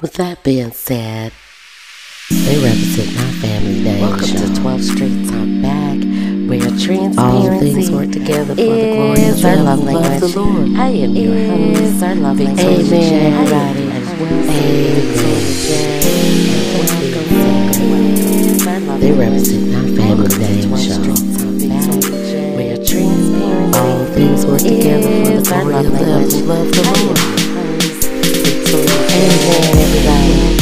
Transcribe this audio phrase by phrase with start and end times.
[0.00, 1.32] With that being said,
[2.30, 4.00] they represent my family name.
[4.00, 5.98] Welcome to 12th Street Talk Back,
[6.48, 10.20] where transparency all things work together for the glory of our love language.
[10.20, 10.76] The Lord.
[10.78, 12.64] I am your host, our love language.
[12.64, 13.90] Amen, everybody.
[14.54, 15.08] Amen.
[19.00, 21.10] They represent my family name, y'all.
[22.54, 27.47] Where transparency all things work together for the glory of them who love the Lord.
[28.70, 30.57] Amen, everybody.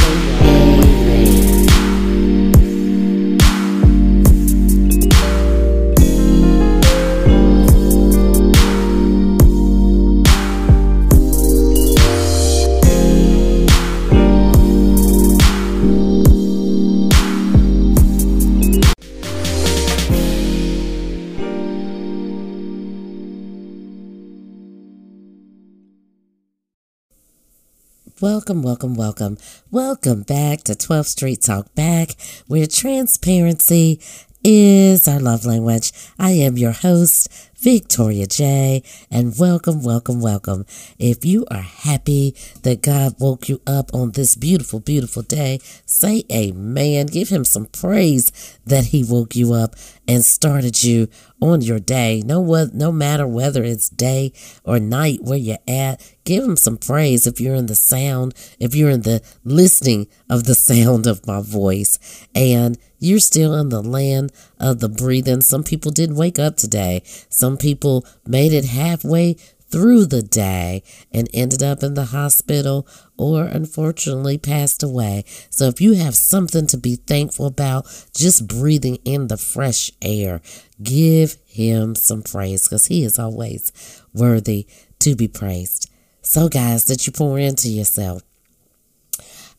[28.27, 29.39] Welcome, welcome, welcome.
[29.71, 32.17] Welcome back to 12th Street Talk Back,
[32.49, 34.01] where transparency
[34.49, 35.91] is our love language.
[36.21, 40.67] I am your host, Victoria J, and welcome, welcome, welcome.
[41.01, 46.23] If you are happy that God woke you up on this beautiful, beautiful day, say
[46.31, 47.07] amen.
[47.07, 48.31] Give him some praise
[48.65, 49.75] that he woke you up
[50.07, 51.09] and started you
[51.41, 52.23] on your day.
[52.25, 57.27] No, no matter whether it's day or night where you're at, give him some praise
[57.27, 61.41] if you're in the sound, if you're in the listening of the sound of my
[61.41, 61.99] voice.
[62.33, 65.41] And you're still in the land of the breathing.
[65.41, 67.03] Some people didn't wake up today.
[67.29, 69.37] Some people made it halfway
[69.69, 75.25] through the day and ended up in the hospital or unfortunately passed away.
[75.51, 80.41] So if you have something to be thankful about, just breathing in the fresh air,
[80.83, 83.73] give him some praise because he is always
[84.15, 84.67] worthy
[85.01, 85.91] to be praised.
[86.23, 88.23] So guys, that you pour into yourself.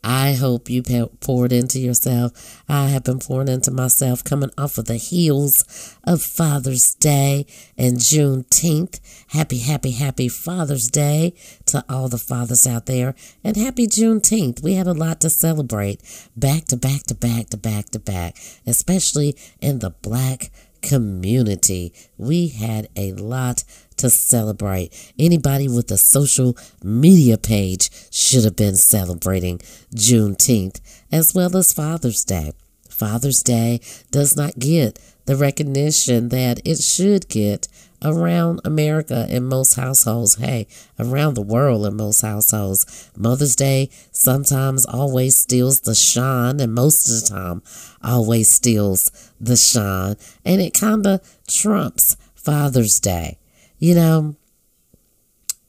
[0.03, 0.81] I hope you
[1.19, 2.63] poured into yourself.
[2.69, 7.45] I have been pouring into myself coming off of the heels of Father's Day
[7.77, 8.99] and Juneteenth.
[9.29, 11.33] Happy, happy, happy Father's Day
[11.65, 13.15] to all the fathers out there.
[13.43, 14.63] And happy Juneteenth.
[14.63, 16.01] We had a lot to celebrate
[16.35, 21.93] back to back to back to back to back, especially in the black community.
[22.17, 23.63] We had a lot
[23.97, 25.13] to celebrate.
[25.19, 29.59] Anybody with a social media page should have been celebrating
[29.93, 30.79] Juneteenth
[31.11, 32.53] as well as Father's Day.
[32.89, 33.79] Father's Day
[34.11, 37.67] does not get the recognition that it should get
[38.03, 40.35] around America in most households.
[40.35, 43.11] Hey, around the world in most households.
[43.15, 47.61] Mother's Day sometimes always steals the shine, and most of the time
[48.03, 50.15] always steals the shine.
[50.45, 53.37] And it kind of trumps Father's Day.
[53.79, 54.35] You know,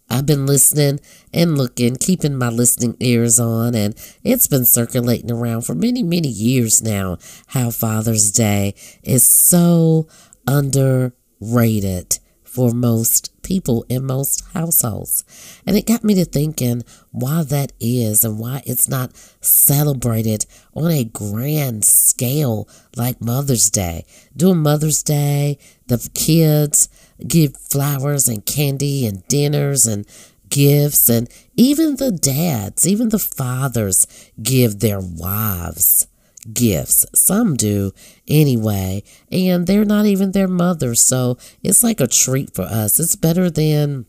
[0.09, 1.01] I've been listening
[1.35, 6.29] and looking, keeping my listening ears on, and it's been circulating around for many, many
[6.29, 10.09] years now how Father's Day is so
[10.47, 15.25] underrated for most people in most households.
[15.67, 20.91] And it got me to thinking why that is and why it's not celebrated on
[20.91, 24.07] a grand scale like Mother's Day.
[24.35, 26.89] Doing Mother's Day, the kids
[27.27, 30.07] give flowers and candy and dinners and
[30.49, 34.07] gifts, and even the dads, even the fathers
[34.43, 36.07] give their wives
[36.53, 37.05] gifts.
[37.15, 37.93] Some do
[38.27, 42.99] anyway, and they're not even their mothers, so it's like a treat for us.
[42.99, 44.07] It's better than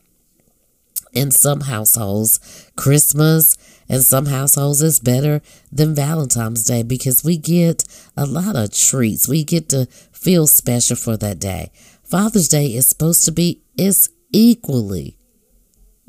[1.11, 3.57] in some households, Christmas,
[3.89, 5.41] and some households it's better
[5.71, 7.83] than Valentine's Day because we get
[8.15, 9.27] a lot of treats.
[9.27, 11.71] We get to feel special for that day.
[12.09, 15.15] Father's Day is supposed to be is equally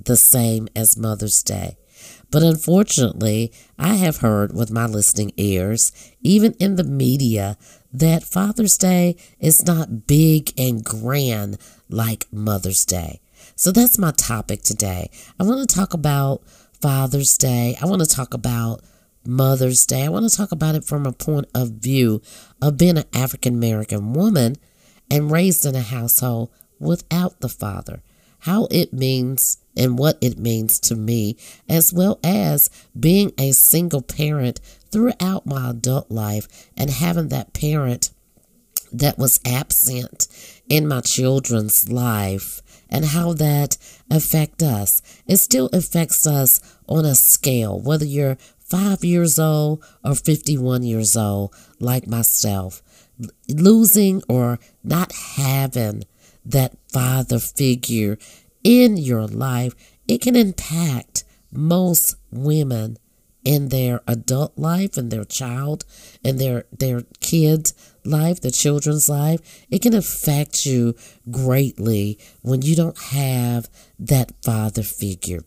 [0.03, 1.77] the same as Mother's Day.
[2.31, 7.59] But unfortunately, I have heard with my listening ears, even in the media,
[7.93, 11.59] that Father's Day is not big and grand
[11.91, 13.21] like Mother's Day.
[13.55, 15.11] So that's my topic today.
[15.39, 16.43] I want to talk about
[16.81, 17.77] Father's Day.
[17.79, 18.81] I want to talk about
[19.27, 20.07] Mother's Day.
[20.07, 22.23] I want to talk about it from a point of view
[22.63, 24.57] of being an African American woman
[25.11, 28.03] and raised in a household without the father,
[28.41, 31.37] how it means and what it means to me,
[31.69, 34.61] as well as being a single parent
[34.91, 38.11] throughout my adult life and having that parent
[38.93, 40.27] that was absent
[40.69, 43.77] in my children's life and how that
[44.11, 45.01] affect us.
[45.27, 51.17] It still affects us on a scale, whether you're five years old or 51 years
[51.17, 52.83] old, like myself
[53.49, 56.05] losing or not having
[56.45, 58.19] that father figure
[58.65, 59.75] in your life,
[60.09, 62.97] it can impact most women
[63.45, 65.85] in their adult life and their child
[66.23, 67.73] and their their kids
[68.05, 69.41] life the children's life.
[69.71, 70.95] It can affect you
[71.31, 73.69] greatly when you don't have
[73.99, 75.45] that father figure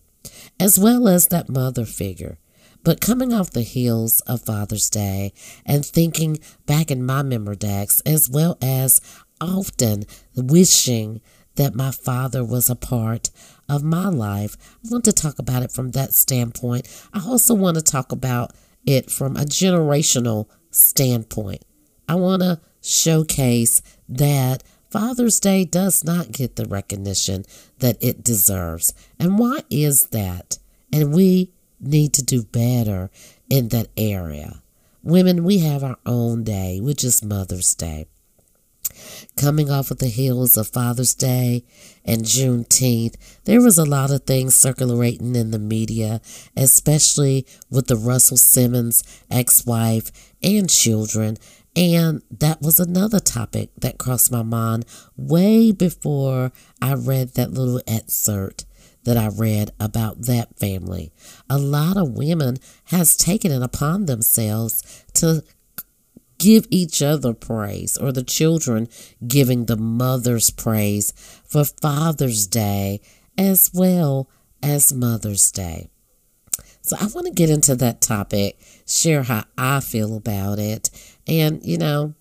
[0.60, 2.38] as well as that mother figure
[2.84, 5.34] but coming off the heels of Father's Day
[5.66, 9.02] and thinking back in my memory decks, as well as
[9.40, 10.04] often
[10.36, 11.22] wishing
[11.56, 13.30] that my father was a part
[13.70, 14.58] of my life.
[14.86, 16.88] I want to talk about it from that standpoint.
[17.14, 18.52] I also want to talk about
[18.86, 21.64] it from a generational standpoint.
[22.08, 27.46] I want to showcase that Father's Day does not get the recognition
[27.80, 28.94] that it deserves.
[29.20, 30.60] And why is that?
[30.92, 31.52] And we
[31.86, 33.10] need to do better
[33.50, 34.62] in that area.
[35.04, 38.08] Women, we have our own day, which is Mother's Day
[39.36, 41.64] coming off of the heels of Father's Day
[42.06, 43.16] and Juneteenth,
[43.46, 46.22] there was a lot of things circulating in the media,
[46.56, 51.38] especially with the Russell Simmons ex wife and children.
[51.76, 54.86] And that was another topic that crossed my mind
[55.18, 56.52] way before
[56.82, 58.66] I read that little excerpt
[59.04, 61.12] that I read about that family.
[61.50, 65.44] A lot of women has taken it upon themselves to
[66.40, 68.90] give each other praise, or the children
[69.26, 71.14] giving the mothers praise
[71.46, 73.00] for Father's Day
[73.38, 74.30] as well
[74.62, 75.90] as Mother's Day.
[76.82, 80.90] So I want to get into that topic, share how I feel about it,
[81.28, 82.14] and, you know,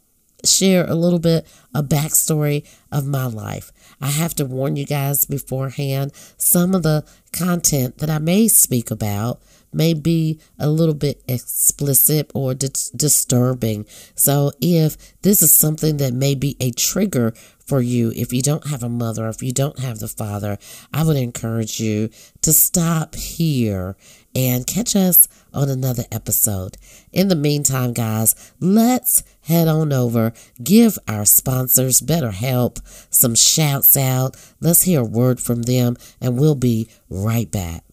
[0.44, 3.72] share a little bit a backstory of my life.
[4.02, 8.90] I have to warn you guys beforehand some of the content that I may speak
[8.90, 9.40] about
[9.72, 13.86] may be a little bit explicit or dis- disturbing.
[14.14, 17.32] So, if this is something that may be a trigger
[17.66, 20.58] for you, if you don't have a mother, if you don't have the father,
[20.92, 22.10] I would encourage you
[22.42, 23.96] to stop here
[24.34, 26.76] and catch us on another episode.
[27.12, 30.32] In the meantime, guys, let's head on over,
[30.62, 32.80] give our sponsors BetterHelp
[33.10, 34.36] some shouts out.
[34.60, 37.84] Let's hear a word from them, and we'll be right back.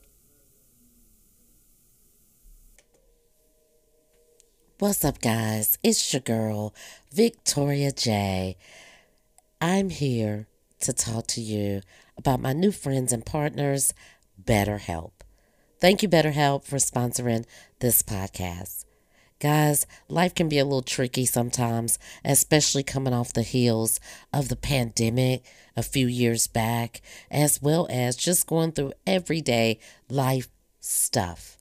[4.80, 5.78] What's up, guys?
[5.84, 6.74] It's your girl,
[7.12, 8.56] Victoria J.
[9.60, 10.48] I'm here
[10.80, 11.82] to talk to you
[12.18, 13.94] about my new friends and partners,
[14.42, 15.12] BetterHelp.
[15.82, 17.46] Thank you, BetterHelp, for sponsoring
[17.82, 18.86] this podcast.
[19.42, 24.00] Guys, life can be a little tricky sometimes, especially coming off the heels
[24.32, 25.44] of the pandemic
[25.76, 29.78] a few years back, as well as just going through everyday
[30.10, 30.48] life
[30.80, 31.58] stuff.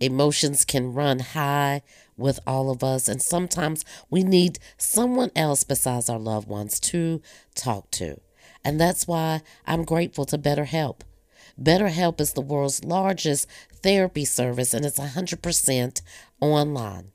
[0.00, 1.82] Emotions can run high
[2.18, 7.22] with all of us, and sometimes we need someone else besides our loved ones to
[7.54, 8.20] talk to.
[8.64, 11.00] And that's why I'm grateful to BetterHelp.
[11.60, 13.48] BetterHelp is the world's largest
[13.82, 16.02] therapy service, and it's 100%
[16.40, 17.12] online.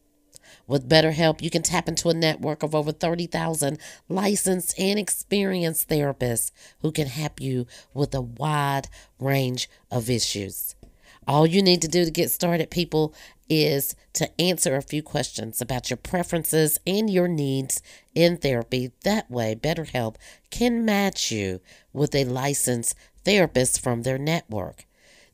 [0.65, 3.77] With BetterHelp, you can tap into a network of over 30,000
[4.07, 6.51] licensed and experienced therapists
[6.81, 8.87] who can help you with a wide
[9.19, 10.75] range of issues.
[11.27, 13.13] All you need to do to get started, people,
[13.49, 17.81] is to answer a few questions about your preferences and your needs
[18.15, 18.91] in therapy.
[19.03, 20.15] That way, BetterHelp
[20.49, 21.61] can match you
[21.91, 24.85] with a licensed therapist from their network.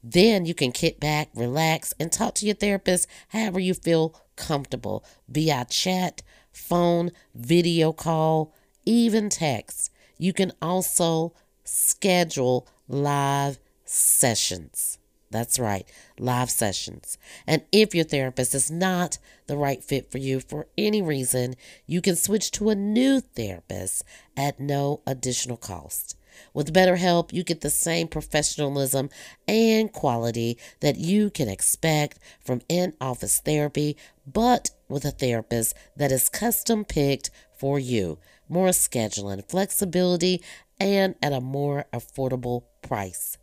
[0.04, 5.04] Then you can kick back, relax, and talk to your therapist however you feel comfortable
[5.28, 8.54] via chat, phone, video call,
[8.86, 9.92] even text.
[10.18, 14.98] You can also schedule live sessions.
[15.32, 17.18] That's right, live sessions.
[17.46, 21.56] And if your therapist is not the right fit for you for any reason,
[21.86, 24.04] you can switch to a new therapist
[24.36, 26.16] at no additional cost.
[26.54, 29.10] With BetterHelp, you get the same professionalism
[29.48, 36.12] and quality that you can expect from in office therapy, but with a therapist that
[36.12, 38.20] is custom picked for you.
[38.48, 40.42] More scheduling flexibility
[40.80, 43.38] and at a more affordable price.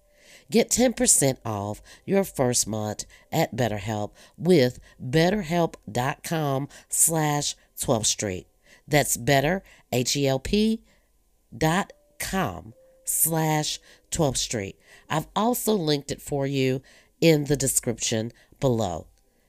[0.50, 8.47] Get 10% off your first month at BetterHelp with betterhelp.com slash 12th Street.
[8.88, 9.62] That's better,
[9.93, 10.83] H-E-L-P
[13.05, 13.79] slash
[14.11, 14.79] 12th Street.
[15.09, 16.83] I've also linked it for you
[17.21, 19.07] in the description below.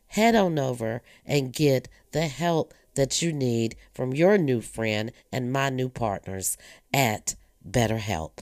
[0.08, 5.52] Head on over and get the help that you need from your new friend and
[5.52, 6.58] my new partners
[6.94, 7.36] at
[7.70, 8.40] BetterHelp.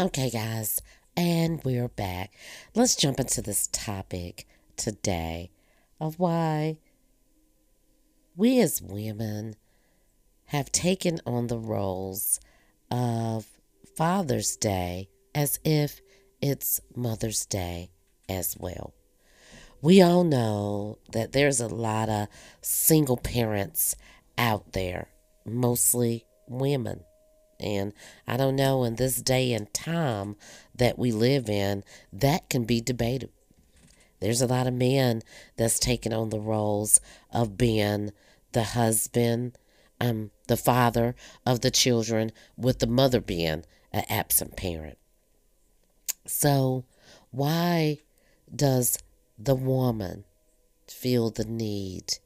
[0.00, 0.80] Okay, guys,
[1.14, 2.32] and we're back.
[2.74, 5.50] Let's jump into this topic today
[6.00, 6.78] of why
[8.34, 9.56] we as women
[10.46, 12.40] have taken on the roles
[12.90, 13.46] of
[13.94, 16.00] Father's Day as if
[16.40, 17.90] it's Mother's Day
[18.26, 18.94] as well.
[19.82, 22.28] We all know that there's a lot of
[22.62, 23.96] single parents
[24.38, 25.10] out there,
[25.44, 27.04] mostly women.
[27.60, 27.92] And
[28.26, 30.36] I don't know, in this day and time
[30.74, 33.30] that we live in, that can be debated.
[34.20, 35.22] There's a lot of men
[35.56, 37.00] that's taking on the roles
[37.32, 38.12] of being
[38.52, 39.56] the husband,
[40.00, 41.14] um, the father
[41.46, 44.98] of the children, with the mother being an absent parent.
[46.26, 46.84] So,
[47.30, 47.98] why
[48.54, 48.98] does
[49.38, 50.24] the woman
[50.86, 52.18] feel the need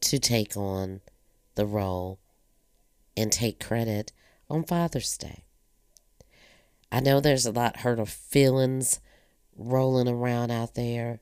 [0.00, 1.00] to take on
[1.56, 2.18] the role
[3.16, 4.12] and take credit
[4.50, 5.44] on Father's Day?
[6.90, 9.00] I know there's a lot hurt of feelings
[9.56, 11.20] rolling around out there,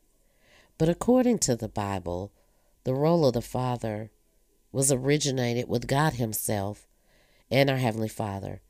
[0.78, 2.32] but according to the Bible,
[2.84, 4.10] the role of the father
[4.70, 6.86] was originated with God Himself
[7.50, 8.60] and our Heavenly Father.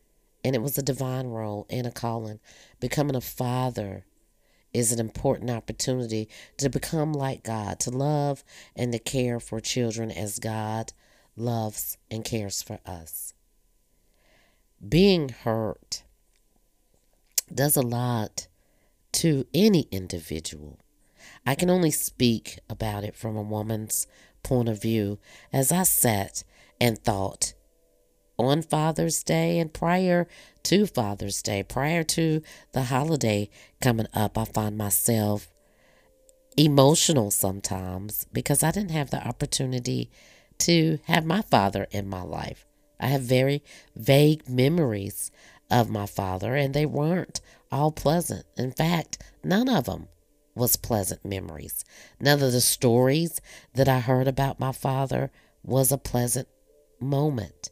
[0.44, 2.38] And it was a divine role and a calling.
[2.80, 4.04] Becoming a father
[4.72, 8.44] is an important opportunity to become like God, to love
[8.76, 10.92] and to care for children as God
[11.36, 13.34] loves and cares for us.
[14.86, 16.02] Being hurt
[17.52, 18.46] does a lot
[19.12, 20.78] to any individual.
[21.46, 24.06] I can only speak about it from a woman's
[24.42, 25.18] point of view
[25.52, 26.44] as I sat
[26.80, 27.54] and thought
[28.38, 30.28] on Father's Day and prior
[30.64, 32.42] to Father's Day, prior to
[32.72, 33.48] the holiday
[33.80, 35.48] coming up, I find myself
[36.56, 40.10] emotional sometimes because I didn't have the opportunity
[40.58, 42.65] to have my father in my life.
[42.98, 43.62] I have very
[43.94, 45.30] vague memories
[45.70, 48.46] of my father, and they weren't all pleasant.
[48.56, 50.08] In fact, none of them
[50.54, 51.84] was pleasant memories.
[52.20, 53.40] None of the stories
[53.74, 55.30] that I heard about my father
[55.62, 56.48] was a pleasant
[57.00, 57.70] moment.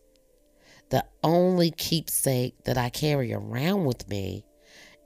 [0.91, 4.45] The only keepsake that I carry around with me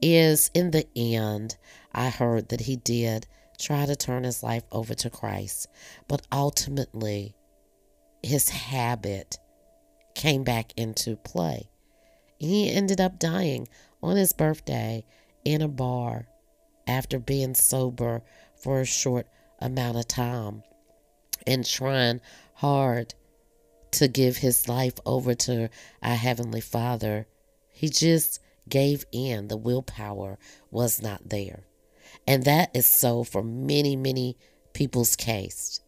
[0.03, 1.57] is in the end,
[1.93, 3.27] I heard that he did
[3.59, 5.69] try to turn his life over to Christ,
[6.07, 7.35] but ultimately
[8.23, 9.39] his habit
[10.19, 11.71] came back into play.
[12.39, 13.69] He ended up dying
[14.03, 15.05] on his birthday
[15.45, 16.27] in a bar
[16.89, 18.23] after being sober
[18.57, 19.29] for a short
[19.61, 20.65] amount of time
[21.47, 22.21] and trying
[22.55, 23.15] hard
[23.93, 25.71] to give his life over to
[26.03, 27.29] our Heavenly Father.
[27.71, 29.47] He just gave in.
[29.47, 30.37] The willpower
[30.71, 31.65] was not there.
[32.27, 34.37] And that is so for many, many
[34.73, 35.81] people's case.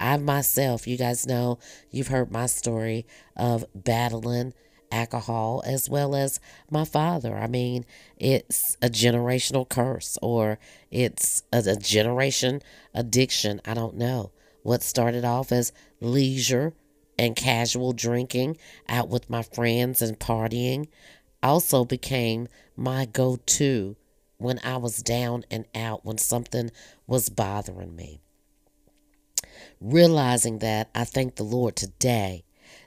[0.00, 1.58] I myself, you guys know,
[1.90, 4.54] you've heard my story of battling
[4.90, 6.40] alcohol as well as
[6.70, 7.36] my father.
[7.36, 7.84] I mean,
[8.16, 10.58] it's a generational curse or
[10.90, 12.62] it's a, a generation
[12.94, 13.60] addiction.
[13.64, 14.32] I don't know.
[14.62, 16.74] What started off as leisure
[17.18, 18.56] and casual drinking
[18.88, 20.88] out with my friends and partying
[21.42, 23.96] also became my go to
[24.38, 26.70] when I was down and out, when something
[27.06, 28.20] was bothering me.
[29.80, 32.44] Realizing that, I thank the Lord today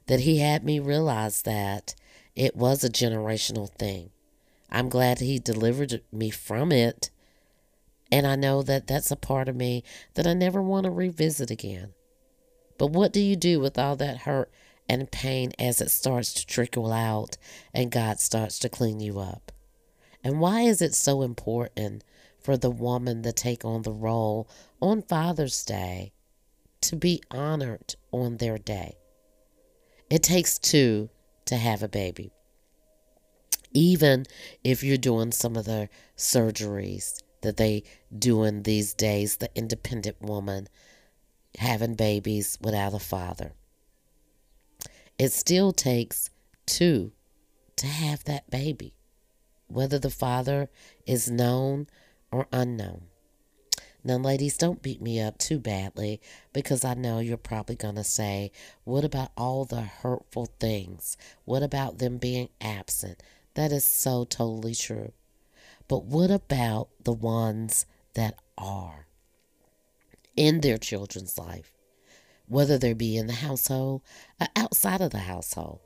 [0.07, 1.95] that He had me realize that
[2.35, 4.09] it was a generational thing.
[4.69, 7.09] I'm glad He delivered me from it.
[8.11, 9.83] And I know that that's a part of me
[10.15, 11.93] that I never want to revisit again.
[12.77, 14.51] But what do you do with all that hurt
[14.89, 17.37] and pain as it starts to trickle out
[17.73, 19.51] and God starts to clean you up?
[20.23, 22.03] And why is it so important
[22.41, 24.49] for the woman to take on the role
[24.81, 26.11] on Father's Day
[26.81, 28.97] to be honored on their day?
[30.09, 31.09] It takes two
[31.45, 32.31] to have a baby.
[33.73, 34.25] Even
[34.63, 37.83] if you're doing some of the surgeries that they
[38.17, 40.67] do in these days, the independent woman
[41.57, 43.53] having babies without a father.
[45.17, 46.29] It still takes
[46.65, 47.11] two
[47.75, 48.93] to have that baby,
[49.67, 50.69] whether the father
[51.05, 51.87] is known
[52.31, 53.03] or unknown.
[54.03, 56.21] Now, ladies, don't beat me up too badly
[56.53, 58.51] because I know you're probably going to say,
[58.83, 61.17] What about all the hurtful things?
[61.45, 63.21] What about them being absent?
[63.53, 65.11] That is so totally true.
[65.87, 69.07] But what about the ones that are?
[70.35, 71.71] in their children's life,
[72.47, 74.01] whether they be in the household
[74.39, 75.79] or outside of the household,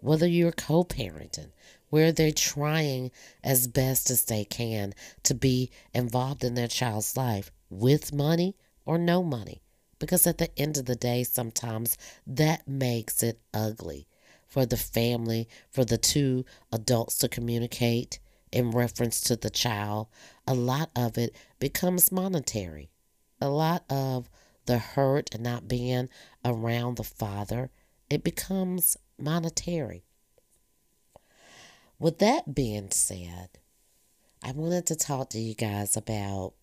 [0.00, 1.50] whether you're co parenting,
[1.90, 3.10] where they're trying
[3.42, 8.98] as best as they can to be involved in their child's life with money or
[8.98, 9.62] no money.
[9.98, 14.06] Because at the end of the day, sometimes that makes it ugly
[14.46, 18.18] for the family, for the two adults to communicate
[18.52, 20.06] in reference to the child.
[20.46, 22.90] A lot of it becomes monetary
[23.40, 24.28] a lot of
[24.66, 26.08] the hurt and not being
[26.44, 27.70] around the father,
[28.10, 30.04] it becomes monetary.
[31.98, 33.48] With that being said,
[34.42, 36.54] I wanted to talk to you guys about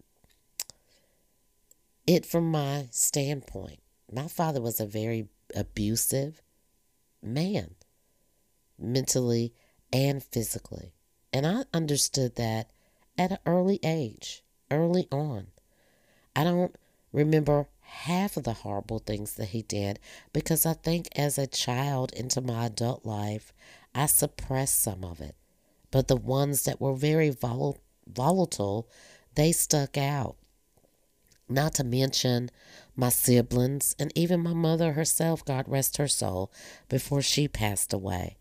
[2.08, 3.80] it from my standpoint.
[4.10, 6.42] My father was a very abusive
[7.22, 7.76] man,
[8.80, 9.54] mentally
[9.92, 10.94] and physically.
[11.34, 12.70] And I understood that
[13.18, 15.48] at an early age, early on.
[16.34, 16.76] I don't
[17.12, 20.00] remember half of the horrible things that he did
[20.32, 23.54] because I think as a child into my adult life,
[23.96, 25.36] I suppressed some of it.
[25.90, 28.90] But the ones that were very vol- volatile,
[29.36, 30.36] they stuck out.
[31.48, 32.50] Not to mention
[32.96, 36.52] my siblings and even my mother herself, God rest her soul,
[36.90, 38.38] before she passed away,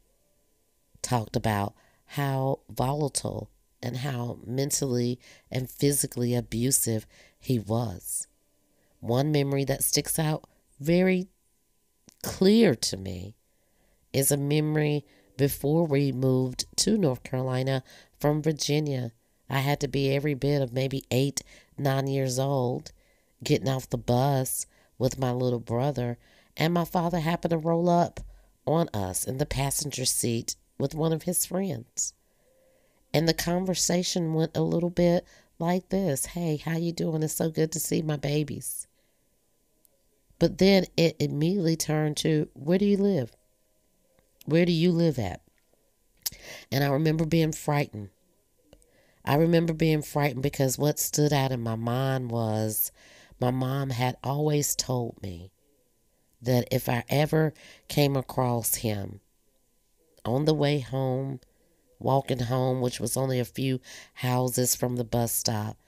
[1.03, 1.75] talked about
[2.07, 3.51] how volatile
[3.83, 5.21] and how mentally
[5.51, 7.07] and physically abusive
[7.39, 8.27] he was.
[9.01, 10.49] One memory that sticks out
[10.81, 11.29] very
[12.23, 13.37] clear to me
[14.13, 15.05] is a memory
[15.37, 17.83] before we moved to North Carolina
[18.19, 19.13] from Virginia.
[19.49, 21.43] I had to be every bit of maybe eight,
[21.77, 22.93] nine years old,
[23.43, 24.67] getting off the bus
[24.99, 26.19] with my little brother,
[26.57, 28.21] and my father happened to roll up
[28.67, 32.15] on us in the passenger seat with one of his friends.
[33.13, 35.27] And the conversation went a little bit
[35.59, 37.23] like this Hey, how you doing?
[37.23, 38.87] It's so good to see my babies.
[40.39, 43.37] But then it immediately turned to where do you live?
[44.45, 45.41] Where do you live at?
[46.71, 48.11] And I remember being frightened.
[49.25, 52.93] I remember being frightened because what stood out in my mind was
[53.41, 55.51] my mom had always told me
[56.43, 57.55] that if I ever
[57.89, 59.21] came across him
[60.27, 61.41] on the way home,
[61.99, 63.81] walking home, which was only a few
[64.15, 65.79] houses from the bus stop,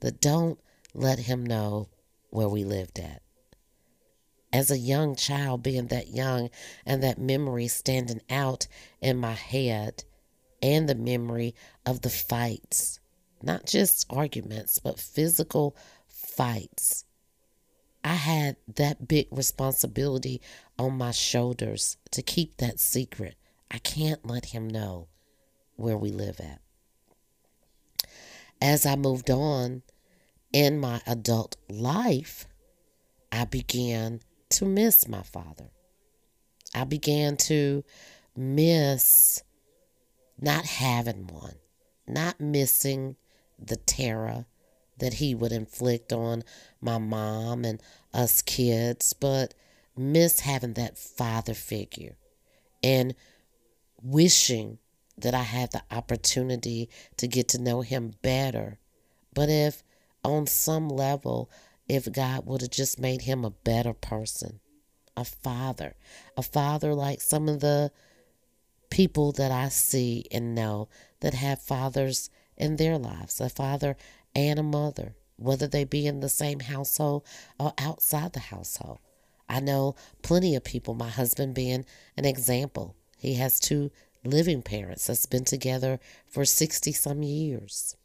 [0.00, 0.58] that don't
[0.94, 1.88] let him know
[2.30, 3.20] where we lived at
[4.52, 6.50] as a young child, being that young
[6.84, 8.66] and that memory standing out
[9.00, 10.04] in my head,
[10.62, 13.00] and the memory of the fights,
[13.42, 15.76] not just arguments, but physical
[16.06, 17.04] fights.
[18.02, 20.40] I had that big responsibility
[20.78, 23.34] on my shoulders to keep that secret.
[23.70, 25.08] I can't let him know
[25.74, 26.60] where we live at.
[28.60, 29.82] As I moved on
[30.52, 32.46] in my adult life,
[33.30, 34.20] I began
[34.56, 35.70] to miss my father.
[36.74, 37.84] I began to
[38.36, 39.42] miss
[40.40, 41.56] not having one,
[42.06, 43.16] not missing
[43.58, 44.46] the terror
[44.98, 46.42] that he would inflict on
[46.80, 47.82] my mom and
[48.14, 49.54] us kids, but
[49.96, 52.16] miss having that father figure
[52.82, 53.14] and
[54.02, 54.78] wishing
[55.18, 56.88] that I had the opportunity
[57.18, 58.78] to get to know him better.
[59.34, 59.82] But if
[60.24, 61.50] on some level
[61.88, 64.60] if God would have just made him a better person,
[65.16, 65.94] a father,
[66.36, 67.90] a father like some of the
[68.90, 70.88] people that I see and know
[71.20, 73.96] that have fathers in their lives, a father
[74.34, 77.24] and a mother, whether they be in the same household
[77.58, 78.98] or outside the household.
[79.48, 81.84] I know plenty of people, my husband being
[82.16, 82.96] an example.
[83.18, 83.90] He has two
[84.24, 87.96] living parents that's been together for 60 some years.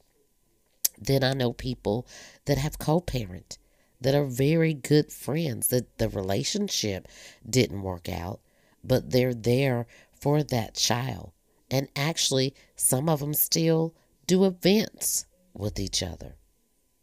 [1.00, 2.06] Then I know people
[2.46, 3.58] that have co parent
[4.02, 7.08] that are very good friends that the relationship
[7.48, 8.40] didn't work out,
[8.84, 9.88] but they're there
[10.20, 11.32] for that child.
[11.70, 13.96] And actually, some of them still
[14.28, 16.36] do events with each other.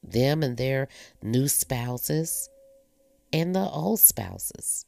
[0.02, 0.88] Them and their
[1.22, 2.50] new spouses
[3.32, 4.84] and the old spouses.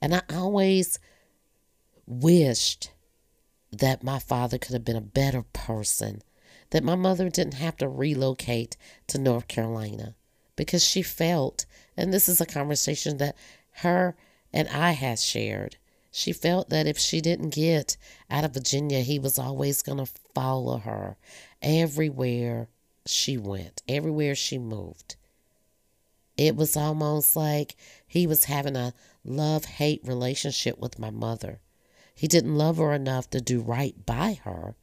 [0.00, 0.98] And I always
[2.06, 2.90] wished
[3.72, 6.22] that my father could have been a better person,
[6.70, 8.76] that my mother didn't have to relocate
[9.08, 10.14] to North Carolina,
[10.60, 11.64] because she felt,
[11.96, 13.34] and this is a conversation that
[13.76, 14.14] her
[14.52, 15.78] and I has shared.
[16.12, 17.96] She felt that if she didn't get
[18.30, 21.16] out of Virginia, he was always going to follow her
[21.62, 22.68] everywhere
[23.06, 25.16] she went, everywhere she moved.
[26.36, 27.74] It was almost like
[28.06, 28.92] he was having a
[29.24, 31.60] love hate relationship with my mother.
[32.14, 34.74] He didn't love her enough to do right by her,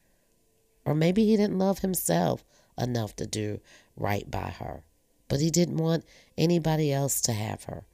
[0.86, 2.44] or maybe he didn't love himself
[2.80, 3.60] enough to do
[3.96, 4.82] right by her.
[5.28, 6.06] But he didn't want
[6.38, 7.86] anybody else to have her.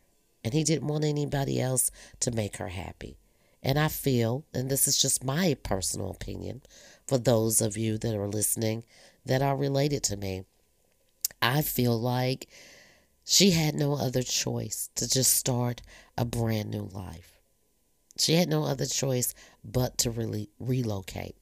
[0.43, 3.17] And he didn't want anybody else to make her happy.
[3.61, 6.61] And I feel, and this is just my personal opinion
[7.07, 8.83] for those of you that are listening
[9.25, 10.43] that are related to me,
[11.41, 12.47] I feel like
[13.25, 15.81] she had no other choice to just start
[16.17, 17.39] a brand new life.
[18.17, 21.35] She had no other choice but to really relocate.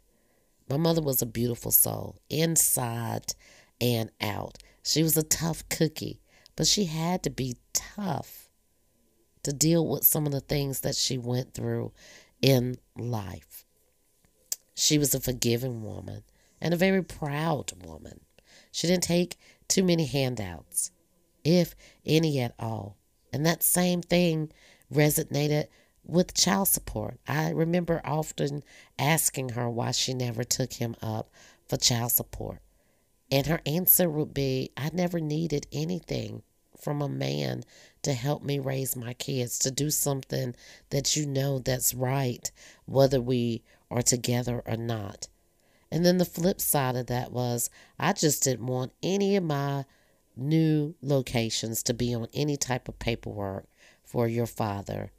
[0.70, 3.34] My mother was a beautiful soul, inside
[3.80, 4.58] and out.
[4.84, 6.22] She was a tough cookie,
[6.56, 8.50] but she had to be tough
[9.44, 11.92] to deal with some of the things that she went through
[12.42, 13.66] in life.
[14.76, 16.24] She was a forgiving woman
[16.60, 18.22] and a very proud woman.
[18.72, 20.92] She didn't take too many handouts.
[21.44, 22.98] if any at all.
[23.34, 24.52] And that same thing
[24.94, 25.68] resonated
[26.06, 27.20] with child support.
[27.28, 28.64] I remember often
[29.00, 31.30] asking her why she never took him up
[31.68, 32.60] for child support.
[33.32, 36.44] And her answer would be, I never needed anything
[36.78, 37.64] from a man
[38.02, 40.56] to help me raise my kids, to do something
[40.90, 42.52] that you know that's right,
[42.86, 45.30] whether we are together or not.
[45.92, 49.86] And then the flip side of that was, I just didn't want any of my
[50.36, 53.68] new locations to be on any type of paperwork
[54.04, 55.12] for your father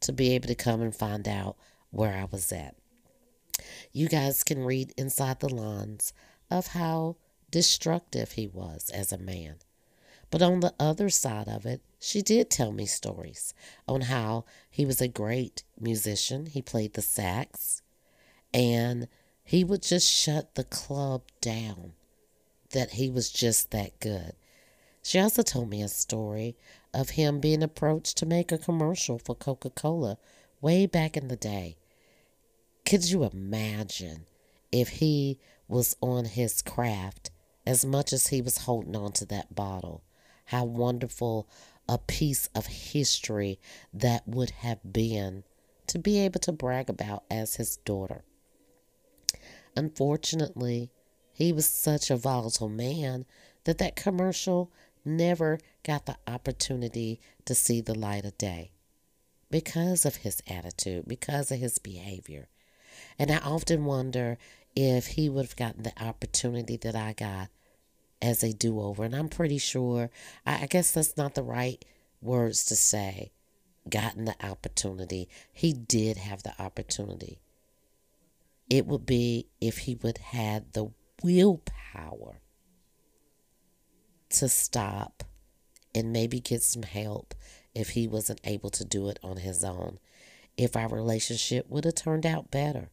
[0.00, 1.56] to be able to come and find out
[1.90, 2.76] where I was at.
[3.92, 6.12] You guys can read inside the lines
[6.50, 7.16] of how
[7.50, 9.56] destructive he was as a man.
[10.30, 13.52] But on the other side of it, she did tell me stories
[13.88, 16.46] on how he was a great musician.
[16.46, 17.82] He played the sax
[18.54, 19.08] and
[19.44, 21.92] he would just shut the club down,
[22.70, 24.34] that he was just that good.
[25.02, 26.56] She also told me a story
[26.94, 30.18] of him being approached to make a commercial for Coca Cola
[30.60, 31.76] way back in the day.
[32.86, 34.26] Could you imagine
[34.70, 37.30] if he was on his craft
[37.66, 40.02] as much as he was holding on to that bottle?
[40.46, 41.48] How wonderful
[41.88, 43.58] a piece of history
[43.92, 45.42] that would have been
[45.88, 48.22] to be able to brag about as his daughter.
[49.76, 50.92] Unfortunately,
[51.32, 53.26] he was such a volatile man
[53.64, 54.70] that that commercial
[55.04, 58.70] never got the opportunity to see the light of day
[59.50, 62.48] because of his attitude, because of his behavior.
[63.18, 64.38] And I often wonder
[64.76, 67.48] if he would have gotten the opportunity that I got
[68.22, 69.04] as a do over.
[69.04, 70.10] And I'm pretty sure,
[70.46, 71.84] I, I guess that's not the right
[72.20, 73.32] words to say,
[73.88, 75.28] gotten the opportunity.
[75.52, 77.40] He did have the opportunity.
[78.68, 80.90] It would be if he would had the
[81.22, 82.40] willpower
[84.30, 85.24] to stop
[85.94, 87.34] and maybe get some help
[87.74, 89.98] if he wasn't able to do it on his own.
[90.56, 92.90] If our relationship would have turned out better.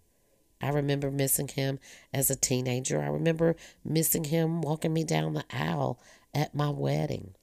[0.61, 1.79] I remember missing him
[2.13, 3.01] as a teenager.
[3.01, 5.99] I remember missing him walking me down the aisle
[6.33, 7.35] at my wedding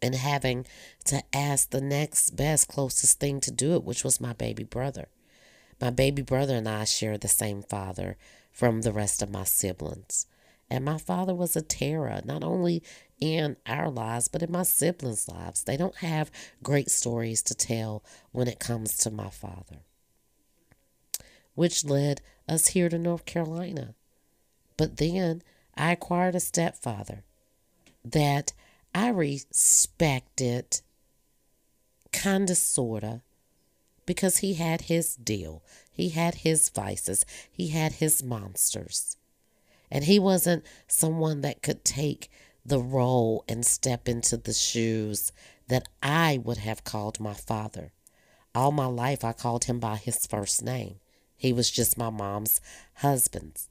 [0.00, 0.66] and having
[1.04, 5.08] to ask the next best, closest thing to do it, which was my baby brother.
[5.80, 8.16] My baby brother and I share the same father
[8.50, 10.26] from the rest of my siblings.
[10.68, 12.82] And my father was a terror, not only
[13.20, 15.64] in our lives, but in my siblings' lives.
[15.64, 16.30] They don't have
[16.62, 19.80] great stories to tell when it comes to my father,
[21.54, 23.94] which led us here to North Carolina.
[24.76, 25.42] But then
[25.76, 27.24] I acquired a stepfather
[28.04, 28.52] that
[28.94, 30.80] I respected,
[32.12, 33.20] kind of, sort of,
[34.06, 35.62] because he had his deal.
[35.90, 37.24] He had his vices.
[37.50, 39.16] He had his monsters.
[39.90, 42.30] And he wasn't someone that could take
[42.64, 45.32] the role and step into the shoes
[45.68, 47.92] that I would have called my father.
[48.54, 50.96] All my life, I called him by his first name.
[51.42, 52.60] He was just my mom's
[52.98, 53.66] husband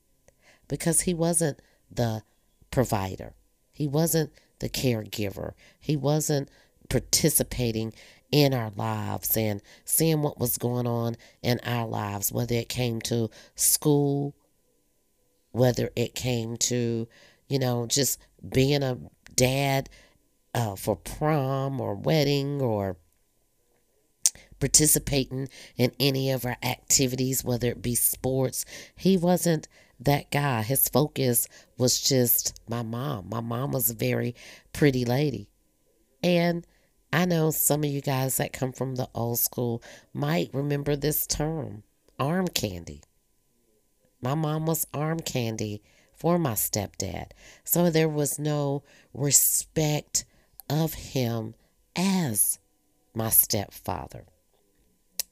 [0.67, 2.21] because he wasn't the
[2.69, 3.33] provider,
[3.71, 6.49] he wasn't the caregiver, he wasn't
[6.89, 7.93] participating
[8.29, 12.99] in our lives and seeing what was going on in our lives, whether it came
[13.03, 14.35] to school,
[15.53, 17.07] whether it came to,
[17.47, 18.19] you know, just
[18.51, 18.97] being a
[19.33, 19.89] dad
[20.53, 22.97] uh, for prom or wedding or
[24.61, 28.63] participating in any of our activities, whether it be sports.
[28.95, 29.67] He wasn't
[29.99, 30.61] that guy.
[30.61, 33.27] His focus was just my mom.
[33.29, 34.35] My mom was a very
[34.71, 35.49] pretty lady.
[36.23, 36.65] And
[37.11, 41.27] I know some of you guys that come from the old school might remember this
[41.27, 41.83] term
[42.17, 43.01] arm candy.
[44.21, 45.81] My mom was arm candy
[46.13, 47.31] for my stepdad.
[47.63, 50.23] So there was no respect
[50.69, 51.55] of him
[51.95, 52.59] as
[53.13, 54.25] my stepfather.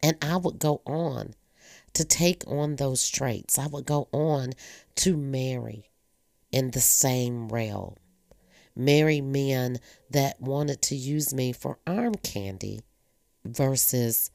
[0.02, 1.34] And I would go on
[1.94, 3.60] to take on those traits.
[3.60, 4.54] I would go on
[4.96, 5.90] to marry
[6.52, 7.96] in the same realm.
[8.76, 12.82] Marry men that wanted to use me for arm candy
[13.44, 14.32] versus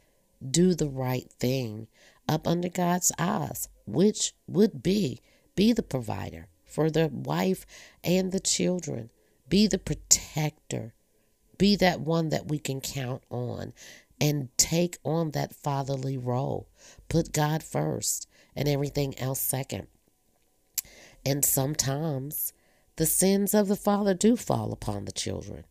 [0.50, 1.88] do the right thing
[2.28, 5.20] up under God's eyes, which would be
[5.54, 7.64] be the provider for the wife
[8.02, 9.10] and the children,
[9.48, 10.92] be the protector,
[11.56, 13.72] be that one that we can count on,
[14.20, 16.68] and take on that fatherly role.
[17.08, 19.86] Put God first and everything else second.
[21.26, 22.52] And sometimes
[22.96, 25.64] the sins of the father do fall upon the children.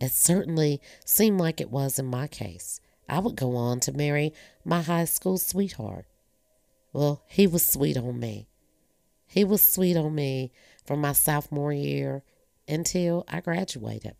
[0.00, 2.80] It certainly seemed like it was in my case.
[3.08, 4.32] I would go on to marry
[4.64, 6.06] my high school sweetheart.
[6.92, 8.48] Well, he was sweet on me.
[9.26, 10.52] He was sweet on me
[10.84, 12.22] from my sophomore year
[12.68, 14.16] until I graduated.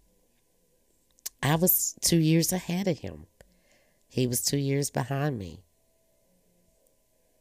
[1.42, 3.26] I was two years ahead of him.
[4.12, 5.60] He was two years behind me.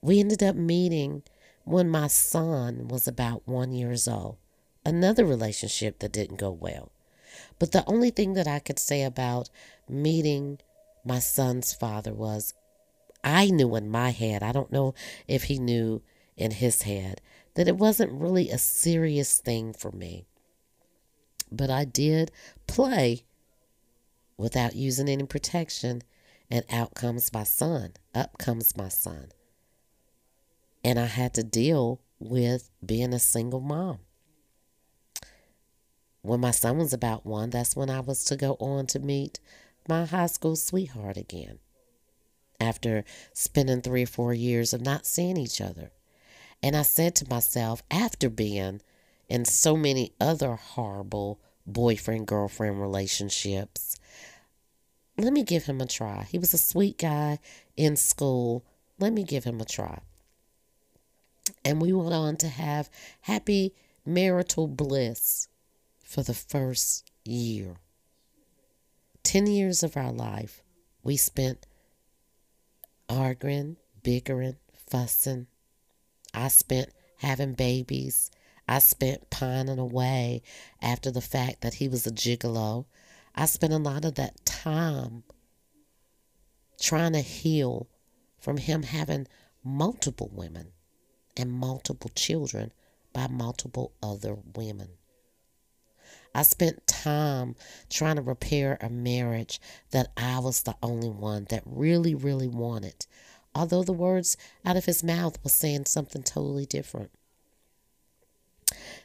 [0.01, 1.23] We ended up meeting
[1.65, 4.37] when my son was about one years old.
[4.85, 6.93] Another relationship that didn't go well.
[7.59, 9.49] But the only thing that I could say about
[9.89, 10.59] meeting
[11.03, 12.53] my son's father was
[13.21, 14.93] I knew in my head, I don't know
[15.27, 16.01] if he knew
[16.37, 17.19] in his head,
[17.55, 20.25] that it wasn't really a serious thing for me.
[21.51, 22.31] But I did
[22.65, 23.25] play
[24.37, 26.03] without using any protection,
[26.51, 27.93] and out comes my son.
[28.13, 29.29] Up comes my son.
[30.83, 33.99] And I had to deal with being a single mom.
[36.21, 39.39] When my son was about one, that's when I was to go on to meet
[39.87, 41.59] my high school sweetheart again
[42.59, 45.91] after spending three or four years of not seeing each other.
[46.61, 48.81] And I said to myself, after being
[49.27, 53.95] in so many other horrible boyfriend girlfriend relationships,
[55.23, 56.23] let me give him a try.
[56.29, 57.39] He was a sweet guy
[57.75, 58.63] in school.
[58.99, 59.99] Let me give him a try.
[61.65, 62.89] And we went on to have
[63.21, 63.73] happy
[64.05, 65.47] marital bliss
[66.03, 67.75] for the first year.
[69.23, 70.63] 10 years of our life
[71.03, 71.67] we spent
[73.09, 74.57] arguing, bickering,
[74.87, 75.47] fussing.
[76.33, 78.31] I spent having babies.
[78.67, 80.43] I spent pining away
[80.81, 82.85] after the fact that he was a gigolo.
[83.35, 85.23] I spent a lot of that time
[86.79, 87.87] trying to heal
[88.39, 89.27] from him having
[89.63, 90.71] multiple women
[91.37, 92.71] and multiple children
[93.13, 94.89] by multiple other women.
[96.33, 97.55] I spent time
[97.89, 99.59] trying to repair a marriage
[99.91, 103.05] that I was the only one that really, really wanted,
[103.53, 107.11] although the words out of his mouth was saying something totally different.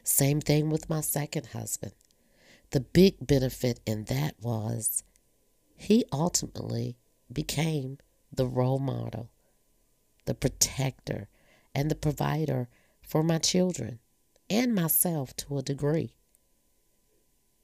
[0.03, 1.91] Same thing with my second husband.
[2.71, 5.03] The big benefit in that was
[5.75, 6.97] he ultimately
[7.31, 7.97] became
[8.31, 9.29] the role model,
[10.25, 11.29] the protector,
[11.73, 12.67] and the provider
[13.01, 13.99] for my children
[14.49, 16.15] and myself to a degree.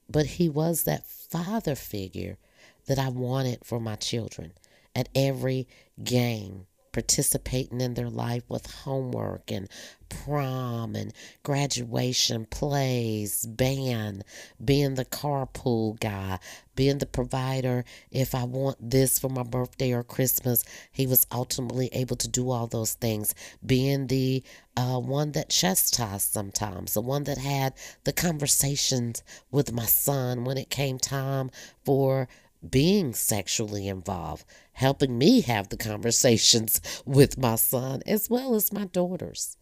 [0.10, 2.38] But he was that father figure
[2.86, 4.54] that I wanted for my children
[4.96, 5.68] at every
[6.04, 9.68] game participating in their life with homework and
[10.08, 14.24] prom and graduation plays, band,
[14.64, 16.40] being the carpool guy,
[16.76, 17.84] being the provider.
[18.12, 22.52] If I want this for my birthday or Christmas, he was ultimately able to do
[22.52, 23.34] all those things.
[23.66, 24.44] Being the
[24.78, 30.58] uh, one that chastised sometimes, the one that had the conversations with my son when
[30.58, 31.50] it came time
[31.84, 32.28] for
[32.68, 38.86] being sexually involved, helping me have the conversations with my son as well as my
[38.86, 39.58] daughters.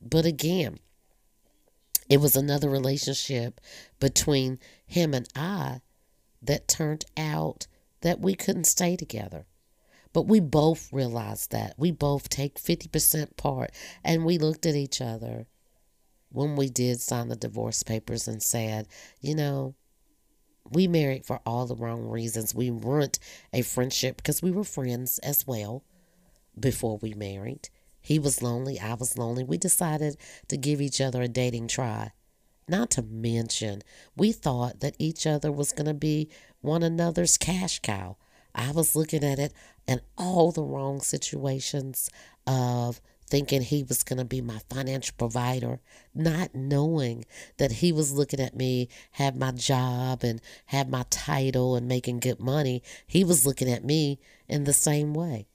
[0.00, 0.78] But again,
[2.08, 3.60] it was another relationship
[3.98, 5.80] between him and I
[6.42, 7.66] that turned out
[8.02, 9.46] that we couldn't stay together.
[10.12, 11.74] But we both realized that.
[11.76, 13.70] We both take 50% part.
[14.04, 15.46] And we looked at each other
[16.30, 18.88] when we did sign the divorce papers and said,
[19.20, 19.74] you know,
[20.70, 22.54] we married for all the wrong reasons.
[22.54, 23.18] We weren't
[23.52, 25.84] a friendship because we were friends as well
[26.58, 27.68] before we married.
[28.00, 29.44] He was lonely, I was lonely.
[29.44, 30.16] We decided
[30.48, 32.12] to give each other a dating try.
[32.68, 33.82] Not to mention,
[34.16, 36.28] we thought that each other was going to be
[36.60, 38.16] one another's cash cow.
[38.54, 39.52] I was looking at it
[39.86, 42.10] in all the wrong situations
[42.46, 45.80] of thinking he was going to be my financial provider,
[46.14, 47.24] not knowing
[47.58, 52.20] that he was looking at me, have my job and have my title and making
[52.20, 52.82] good money.
[53.06, 55.48] He was looking at me in the same way.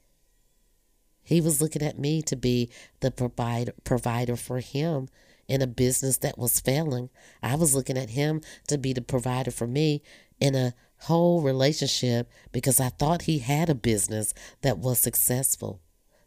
[1.24, 5.08] He was looking at me to be the provider, provider for him
[5.48, 7.10] in a business that was failing.
[7.42, 10.02] I was looking at him to be the provider for me
[10.40, 15.82] in a whole relationship because I thought he had a business that was successful.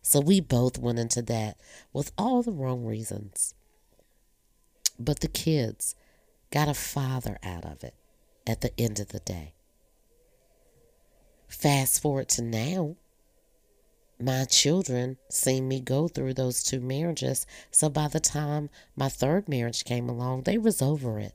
[0.06, 1.56] So we both went into that
[1.94, 3.54] with all the wrong reasons.
[4.98, 5.96] But the kids
[6.50, 7.94] got a father out of it
[8.46, 9.54] at the end of the day.
[11.48, 12.96] Fast forward to now,
[14.20, 17.46] my children seen me go through those two marriages.
[17.70, 21.32] So by the time my third marriage came along, they was over it.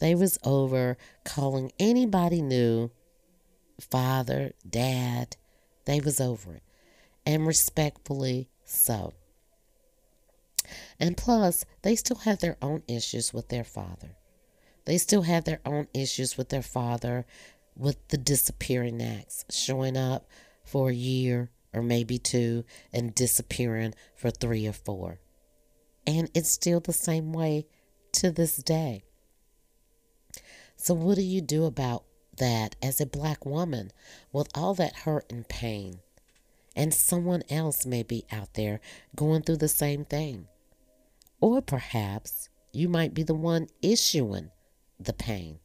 [0.00, 2.90] They was over calling anybody new
[3.80, 5.36] father, dad.
[5.84, 6.62] They was over it
[7.26, 9.14] and respectfully so.
[10.98, 14.16] And plus, they still have their own issues with their father.
[14.84, 17.26] They still have their own issues with their father
[17.76, 20.26] with the disappearing acts, showing up
[20.64, 25.18] for a year or maybe two and disappearing for three or four.
[26.06, 27.66] And it's still the same way
[28.12, 29.04] to this day.
[30.76, 32.04] So, what do you do about
[32.38, 33.92] that as a black woman
[34.32, 36.00] with all that hurt and pain?
[36.74, 38.80] And someone else may be out there
[39.14, 40.48] going through the same thing.
[41.40, 44.50] Or perhaps you might be the one issuing
[44.98, 45.58] the pain,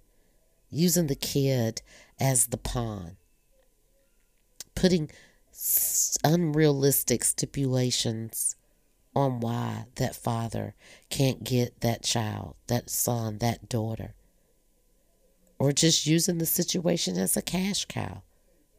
[0.70, 1.82] using the kid
[2.20, 3.18] as the pawn,
[4.76, 5.10] putting
[6.24, 8.56] unrealistic stipulations
[9.16, 10.76] on why that father
[11.10, 14.14] can't get that child, that son, that daughter.
[15.60, 18.22] Or just using the situation as a cash cow.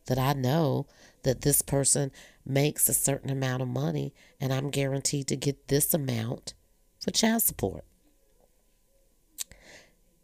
[0.07, 0.87] That I know
[1.23, 2.11] that this person
[2.45, 6.55] makes a certain amount of money and I'm guaranteed to get this amount
[7.01, 7.85] for child support.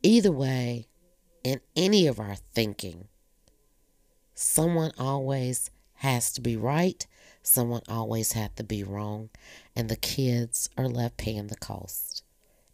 [0.02, 0.86] Either way,
[1.42, 3.08] in any of our thinking,
[4.34, 7.06] someone always has to be right,
[7.42, 9.30] someone always has to be wrong,
[9.74, 12.22] and the kids are left paying the cost.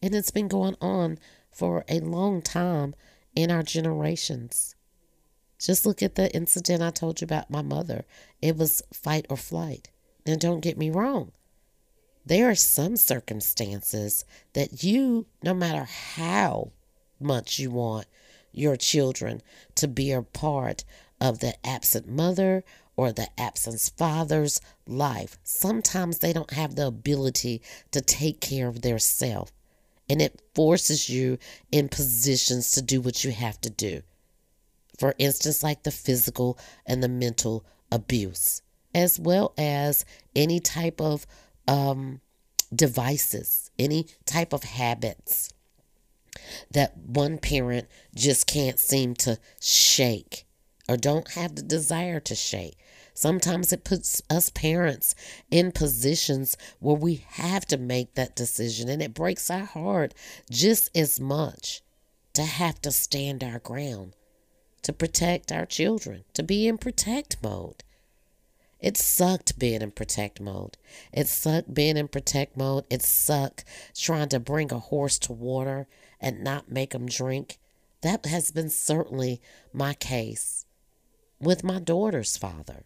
[0.02, 1.18] And it's been going on
[1.50, 2.94] for a long time
[3.34, 4.74] in our generations.
[5.60, 8.04] Just look at the incident I told you about my mother.
[8.40, 9.90] It was fight or flight.
[10.24, 11.32] And don't get me wrong,
[12.24, 16.72] there are some circumstances that you, no matter how
[17.18, 18.06] much you want
[18.52, 19.42] your children
[19.74, 20.84] to be a part
[21.20, 22.64] of the absent mother
[22.96, 28.82] or the absent father's life, sometimes they don't have the ability to take care of
[28.82, 29.52] their self.
[30.08, 31.38] And it forces you
[31.70, 34.02] in positions to do what you have to do.
[35.00, 38.60] For instance, like the physical and the mental abuse,
[38.94, 40.04] as well as
[40.36, 41.26] any type of
[41.66, 42.20] um,
[42.74, 45.54] devices, any type of habits
[46.70, 50.44] that one parent just can't seem to shake
[50.86, 52.76] or don't have the desire to shake.
[53.14, 55.14] Sometimes it puts us parents
[55.50, 60.12] in positions where we have to make that decision, and it breaks our heart
[60.50, 61.80] just as much
[62.34, 64.14] to have to stand our ground,
[64.82, 67.84] to protect our children, to be in protect mode.
[68.80, 70.78] It sucked being in protect mode.
[71.12, 72.84] It sucked being in protect mode.
[72.88, 73.64] It sucked
[73.94, 75.86] trying to bring a horse to water
[76.20, 77.58] and not make him drink.
[78.00, 80.64] That has been certainly my case
[81.38, 82.84] with my daughter's father.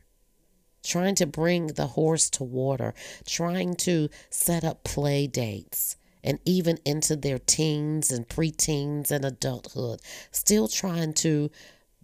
[0.82, 2.92] Trying to bring the horse to water,
[3.26, 10.00] trying to set up play dates, and even into their teens and preteens and adulthood,
[10.30, 11.50] still trying to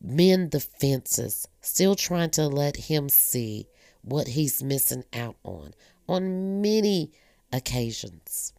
[0.00, 3.66] mend the fences, still trying to let him see
[4.02, 5.74] what he's missing out on
[6.08, 7.12] on many
[7.52, 8.52] occasions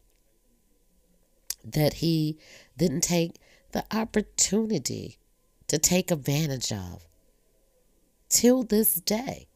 [1.64, 2.38] that he
[2.78, 3.36] didn't take
[3.72, 5.18] the opportunity
[5.68, 7.08] to take advantage of.
[8.30, 9.48] Till this day,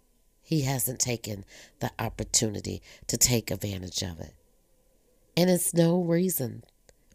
[0.41, 1.43] he hasn't taken
[1.79, 4.33] the opportunity to take advantage of it.
[5.35, 6.63] And it's no reason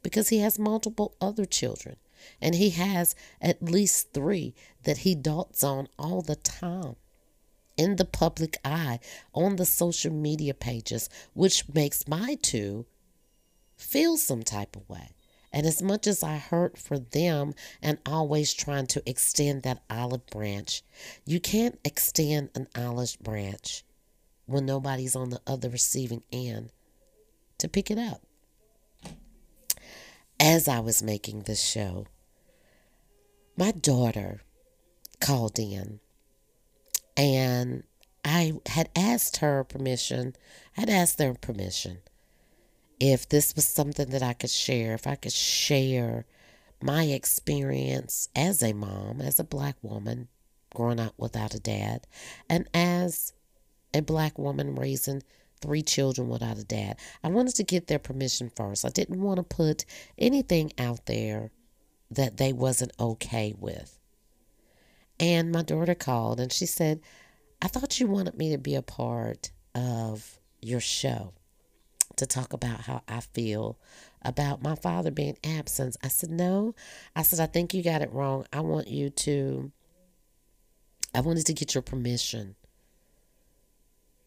[0.02, 1.96] because he has multiple other children
[2.40, 4.54] and he has at least three
[4.84, 6.96] that he dotes on all the time
[7.76, 9.00] in the public eye
[9.32, 12.86] on the social media pages, which makes my two
[13.76, 15.10] feel some type of way.
[15.52, 20.26] And as much as I hurt for them and always trying to extend that olive
[20.26, 20.82] branch,
[21.24, 23.82] you can't extend an olive branch
[24.46, 26.70] when nobody's on the other receiving end
[27.58, 28.22] to pick it up.
[30.40, 32.06] As I was making this show,
[33.58, 34.40] my daughter
[35.20, 36.00] called in
[37.14, 37.82] and
[38.24, 40.34] I had asked her permission,
[40.78, 41.98] I had asked their permission
[42.98, 46.24] if this was something that I could share, if I could share
[46.82, 50.28] my experience as a mom, as a black woman
[50.74, 52.06] growing up without a dad,
[52.48, 53.34] and as
[53.92, 55.22] a black woman raising
[55.60, 56.98] three children without a dad.
[57.22, 58.84] I wanted to get their permission first.
[58.84, 59.84] I didn't want to put
[60.18, 61.50] anything out there
[62.10, 63.98] that they wasn't okay with.
[65.18, 67.00] And my daughter called and she said,
[67.62, 71.34] I thought you wanted me to be a part of your show
[72.16, 73.78] to talk about how I feel
[74.22, 75.96] about my father being absent.
[76.02, 76.74] I said, No.
[77.14, 78.46] I said, I think you got it wrong.
[78.52, 79.70] I want you to,
[81.14, 82.56] I wanted to get your permission.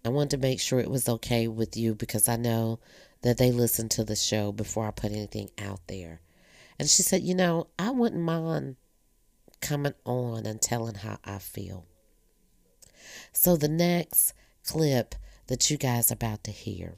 [0.05, 2.79] I wanted to make sure it was okay with you because I know
[3.21, 6.19] that they listen to the show before I put anything out there.
[6.77, 8.75] And she said, You know, I wouldn't mind
[9.61, 11.85] coming on and telling how I feel.
[13.31, 14.33] So the next
[14.65, 15.15] clip
[15.47, 16.97] that you guys are about to hear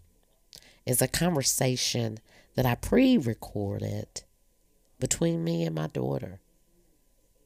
[0.86, 2.20] is a conversation
[2.56, 4.24] that I pre recorded
[5.00, 6.40] between me and my daughter.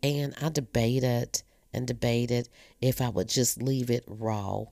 [0.01, 1.41] And I debated
[1.73, 2.47] and debated
[2.79, 4.65] if I would just leave it raw.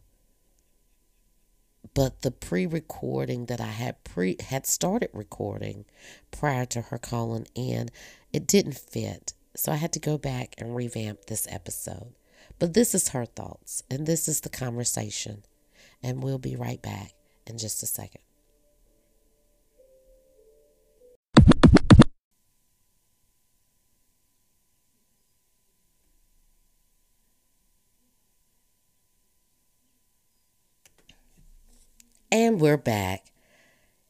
[1.93, 5.85] But the pre-recording that I had pre had started recording
[6.31, 7.89] prior to her calling in,
[8.33, 9.33] it didn't fit.
[9.55, 12.13] So I had to go back and revamp this episode.
[12.59, 15.43] But this is her thoughts, and this is the conversation.
[16.03, 17.13] And we'll be right back
[17.45, 18.21] in just a second.
[32.29, 33.31] And we're back.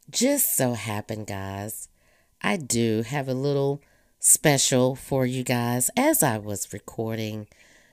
[0.09, 1.87] Just so happened, guys,
[2.41, 3.79] I do have a little
[4.19, 7.47] special for you guys as I was recording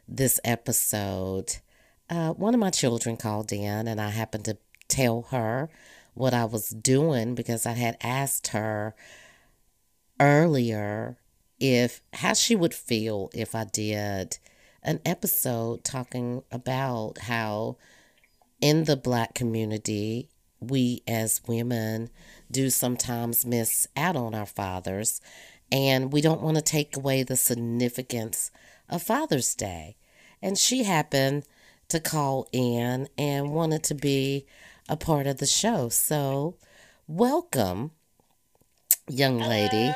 [0.08, 1.56] this episode.
[2.08, 4.56] Uh, one of my children called in, and I happened to
[4.88, 5.68] tell her
[6.14, 8.94] what I was doing because I had asked her
[10.18, 11.18] earlier
[11.60, 14.38] if how she would feel if I did
[14.82, 17.76] an episode talking about how
[18.64, 20.26] in the black community,
[20.58, 22.08] we as women
[22.50, 25.20] do sometimes miss out on our fathers,
[25.70, 28.50] and we don't want to take away the significance
[28.88, 29.96] of Father's Day.
[30.40, 31.44] And she happened
[31.88, 34.46] to call in and wanted to be
[34.88, 35.90] a part of the show.
[35.90, 36.56] So,
[37.06, 37.90] welcome,
[39.06, 39.92] young lady.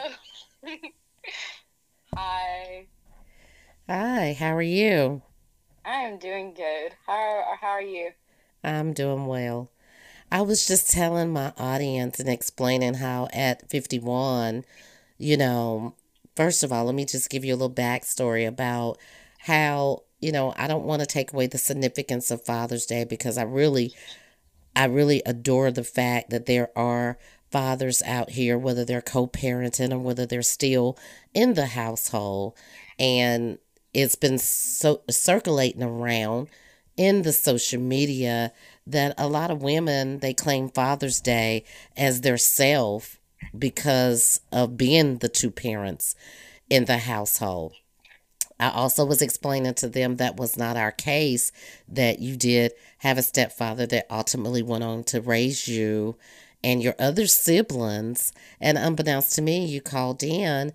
[2.14, 2.86] Hi.
[3.88, 5.22] Hi, how are you?
[5.86, 6.92] I am doing good.
[7.06, 8.10] How how are you?
[8.68, 9.70] I'm doing well.
[10.30, 14.64] I was just telling my audience and explaining how at 51,
[15.16, 15.94] you know,
[16.36, 18.98] first of all, let me just give you a little backstory about
[19.38, 23.38] how, you know, I don't want to take away the significance of Father's Day because
[23.38, 23.94] I really,
[24.76, 27.18] I really adore the fact that there are
[27.50, 30.98] fathers out here, whether they're co parenting or whether they're still
[31.32, 32.54] in the household.
[32.98, 33.58] And
[33.94, 36.48] it's been so circulating around
[36.98, 38.52] in the social media
[38.86, 41.64] that a lot of women they claim Father's Day
[41.96, 43.18] as their self
[43.56, 46.14] because of being the two parents
[46.68, 47.72] in the household.
[48.60, 51.52] I also was explaining to them that was not our case,
[51.88, 56.16] that you did have a stepfather that ultimately went on to raise you
[56.64, 58.32] and your other siblings.
[58.60, 60.72] And unbeknownst to me, you called in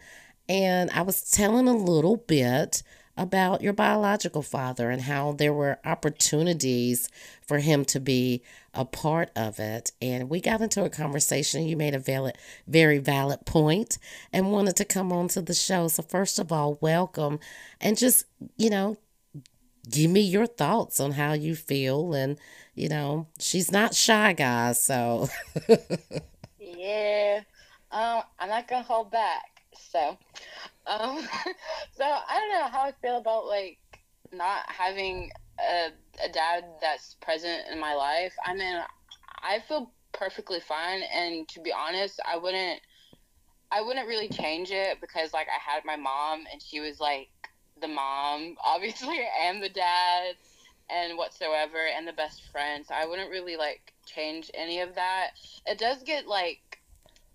[0.47, 2.83] and I was telling a little bit
[3.15, 7.09] about your biological father and how there were opportunities
[7.45, 8.41] for him to be
[8.73, 9.91] a part of it.
[10.01, 11.67] And we got into a conversation.
[11.67, 12.37] You made a valid,
[12.67, 13.97] very valid point
[14.31, 15.87] and wanted to come on to the show.
[15.87, 17.39] So, first of all, welcome
[17.79, 18.25] and just,
[18.57, 18.97] you know,
[19.89, 22.13] give me your thoughts on how you feel.
[22.13, 22.39] And,
[22.73, 24.81] you know, she's not shy, guys.
[24.81, 25.29] So,
[26.59, 27.41] yeah,
[27.91, 29.61] um, I'm not going to hold back.
[29.77, 30.17] So,
[30.87, 31.19] um,
[31.93, 33.79] so I don't know how I feel about like
[34.31, 35.89] not having a,
[36.23, 38.33] a dad that's present in my life.
[38.45, 38.81] I mean,
[39.41, 42.81] I feel perfectly fine, and to be honest, I wouldn't.
[43.71, 47.29] I wouldn't really change it because like I had my mom and she was like
[47.81, 50.35] the mom obviously and the dad
[50.89, 55.31] and whatsoever and the best friend so I wouldn't really like change any of that.
[55.65, 56.59] It does get like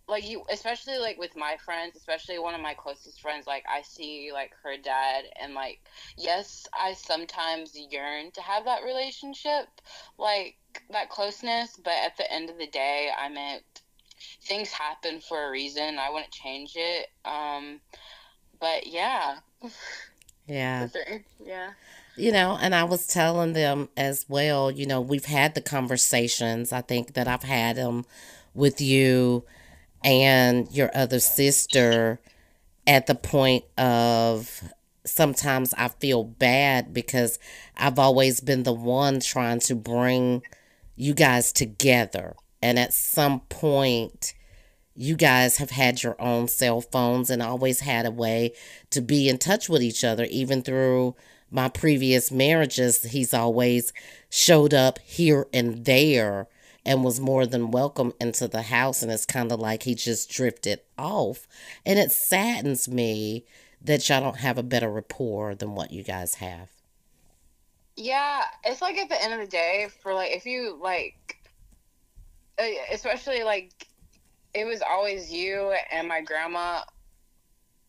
[0.09, 3.83] like you especially like with my friends especially one of my closest friends like i
[3.83, 5.81] see like her dad and like
[6.17, 9.69] yes i sometimes yearn to have that relationship
[10.19, 10.57] like
[10.91, 13.63] that closeness but at the end of the day i meant
[14.43, 15.99] things happen for a reason.
[15.99, 17.81] I wouldn't change it um
[18.61, 19.37] but yeah.
[20.47, 20.89] Yeah.
[21.45, 21.71] Yeah.
[22.17, 26.73] You know, and I was telling them as well, you know, we've had the conversations.
[26.73, 28.07] I think that I've had them
[28.55, 29.45] with you
[30.05, 32.21] and your other sister
[32.87, 34.63] at the point of
[35.05, 37.39] sometimes I feel bad because
[37.77, 40.43] I've always been the one trying to bring
[40.97, 42.35] you guys together.
[42.63, 44.35] And at some point,
[44.95, 48.53] you guys have had your own cell phones and always had a way
[48.91, 51.15] to be in touch with each other, even through
[51.51, 53.03] my previous marriages.
[53.05, 53.93] He's always
[54.29, 56.49] showed up here and there
[56.89, 59.03] and was more than welcome into the house.
[59.03, 61.47] And it's kind of like he just drifted off.
[61.85, 63.45] And it saddens me
[63.83, 66.71] that y'all don't have a better rapport than what you guys have.
[67.95, 71.37] Yeah, it's like at the end of the day, for like, if you like,
[72.59, 73.87] uh, especially like,
[74.55, 76.81] it was always you and my grandma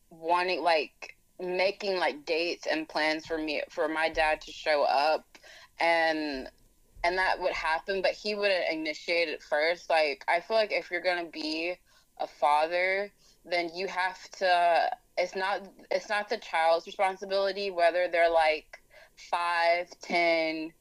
[0.10, 5.38] wanting, like, making like dates and plans for me, for my dad to show up.
[5.80, 6.50] And
[7.04, 9.89] and that would happen, but he wouldn't initiate it first.
[9.89, 11.76] Like, I feel like if you're gonna be
[12.20, 13.12] a father,
[13.45, 14.89] then you have to.
[15.18, 15.68] It's not.
[15.91, 18.82] It's not the child's responsibility whether they're like
[19.16, 20.72] five, ten,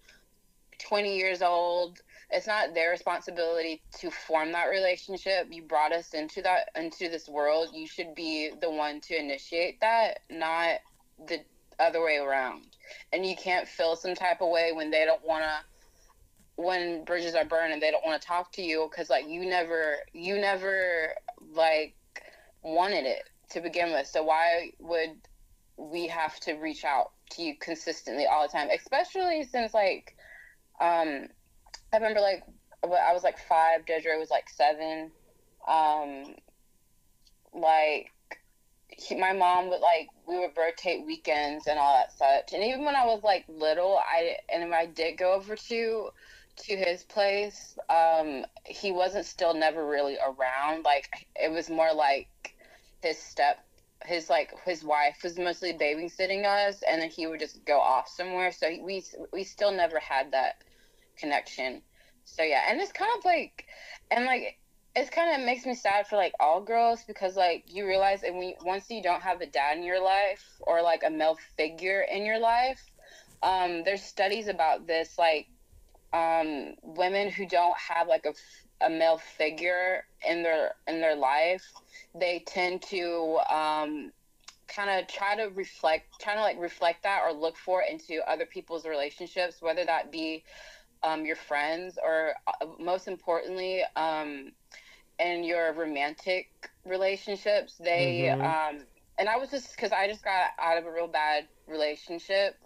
[0.79, 2.01] twenty years old
[2.31, 5.49] it's not their responsibility to form that relationship.
[5.51, 7.71] You brought us into that into this world.
[7.73, 10.81] You should be the one to initiate that, not
[11.27, 11.41] the
[11.81, 12.67] other way around.
[13.13, 15.78] And you can't feel some type of way when they don't want to
[16.59, 19.47] when bridges are burned and they don't want to talk to you because like you
[19.47, 21.15] never you never
[21.55, 21.95] like
[22.63, 24.09] wanted it to begin with.
[24.09, 25.13] So why would
[25.77, 28.71] we have to reach out to you consistently all the time?
[28.71, 30.17] Especially since like
[30.81, 31.29] um
[31.93, 32.43] i remember like
[32.83, 35.13] i was like five Dedra was like seven.
[35.69, 36.35] Um
[37.55, 38.11] like
[38.89, 42.53] he, my mom would like we would rotate weekends and all that such.
[42.53, 46.11] And even when i was like little i and if i did go over to
[46.67, 50.85] to his place, um, he wasn't still never really around.
[50.85, 52.29] Like it was more like
[53.03, 53.59] his step,
[54.05, 58.09] his like his wife was mostly babysitting us, and then he would just go off
[58.09, 58.53] somewhere.
[58.53, 60.57] So we we still never had that
[61.17, 61.83] connection.
[62.25, 63.65] So yeah, and it's kind of like,
[64.11, 64.59] and like
[64.95, 68.39] it's kind of makes me sad for like all girls because like you realize and
[68.39, 72.03] we once you don't have a dad in your life or like a male figure
[72.03, 72.81] in your life
[73.43, 75.47] um, there's studies about this like
[76.13, 81.65] um, women who don't have like a, a male figure in their in their life,
[82.15, 84.13] they tend to um,
[84.69, 88.21] kind of try to reflect, trying to like reflect that or look for it into
[88.31, 90.45] other people's relationships, whether that be
[91.03, 94.53] um, your friends or uh, most importantly, um,
[95.19, 97.75] in your romantic relationships.
[97.79, 98.41] They mm-hmm.
[98.41, 98.85] um,
[99.19, 102.57] and I was just because I just got out of a real bad relationship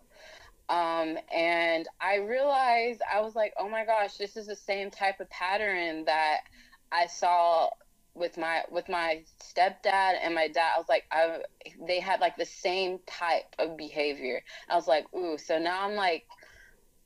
[0.68, 5.20] um, and I realized I was like, oh my gosh, this is the same type
[5.20, 6.38] of pattern that
[6.90, 7.68] I saw
[8.14, 10.72] with my with my stepdad and my dad.
[10.76, 11.40] I was like, I
[11.86, 14.42] they had like the same type of behavior.
[14.68, 16.26] I was like, ooh, so now I'm like,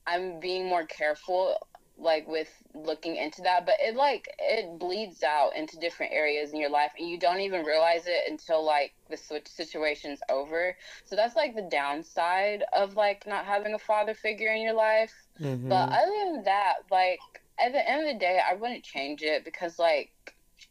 [0.07, 1.57] I'm being more careful
[1.99, 6.61] like with looking into that but it like it bleeds out into different areas in
[6.61, 10.77] your life and you don't even realize it until like the situation's over.
[11.05, 15.13] So that's like the downside of like not having a father figure in your life.
[15.41, 15.69] Mm-hmm.
[15.69, 17.19] but other than that like
[17.59, 20.11] at the end of the day i wouldn't change it because like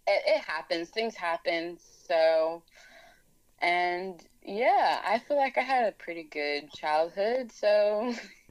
[0.08, 0.90] it, it happens.
[0.90, 1.78] Things happen.
[2.08, 2.62] So
[3.62, 8.14] and yeah i feel like i had a pretty good childhood so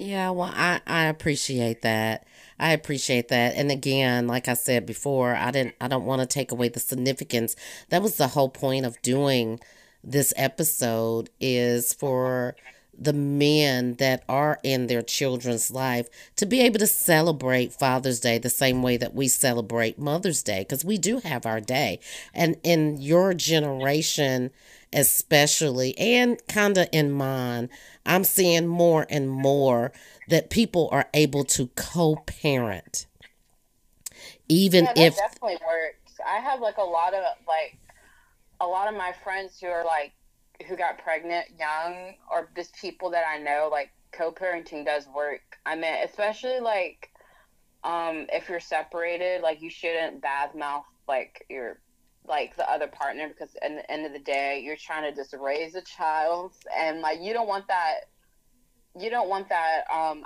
[0.00, 2.26] Yeah, well, I, I appreciate that.
[2.58, 3.54] I appreciate that.
[3.54, 6.80] And again, like I said before, I didn't I don't want to take away the
[6.80, 7.54] significance.
[7.90, 9.60] That was the whole point of doing
[10.02, 12.56] this episode is for
[12.98, 18.38] the men that are in their children's life to be able to celebrate Father's Day
[18.38, 22.00] the same way that we celebrate Mother's Day because we do have our day.
[22.34, 24.50] And in your generation,
[24.92, 27.68] especially, and kind of in mine,
[28.04, 29.92] I'm seeing more and more
[30.28, 33.06] that people are able to co parent.
[34.48, 35.16] Even yeah, if.
[35.16, 36.20] definitely works.
[36.26, 37.78] I have like a lot of, like,
[38.60, 40.12] a lot of my friends who are like,
[40.68, 45.58] who got pregnant young, or just people that I know, like, co parenting does work.
[45.64, 47.10] I mean, especially like,
[47.84, 51.78] um, if you're separated, like, you shouldn't badmouth, like, your
[52.26, 55.34] like the other partner because at the end of the day you're trying to just
[55.34, 58.00] raise a child and like you don't want that
[58.98, 60.24] you don't want that um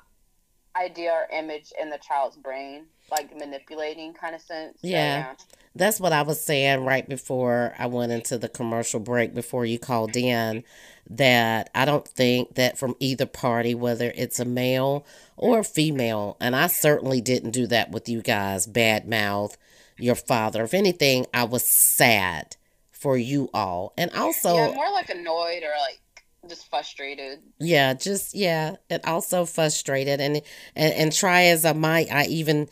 [0.77, 5.35] idea or image in the child's brain like manipulating kind of sense yeah.
[5.37, 9.35] So, yeah that's what i was saying right before i went into the commercial break
[9.35, 10.63] before you called in
[11.09, 15.05] that i don't think that from either party whether it's a male
[15.37, 19.57] or a female and i certainly didn't do that with you guys bad mouth
[19.99, 20.65] your father.
[20.65, 22.57] If anything, I was sad
[22.91, 23.93] for you all.
[23.97, 26.01] And also Yeah, more like annoyed or like
[26.49, 27.41] just frustrated.
[27.59, 30.43] Yeah, just yeah, and also frustrated and
[30.75, 32.69] and, and try as I might, I even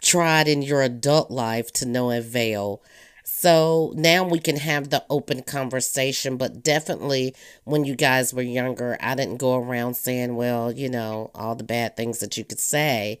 [0.00, 2.82] tried in your adult life to no avail.
[3.24, 8.96] So now we can have the open conversation, but definitely when you guys were younger,
[9.00, 12.60] I didn't go around saying, well, you know, all the bad things that you could
[12.60, 13.20] say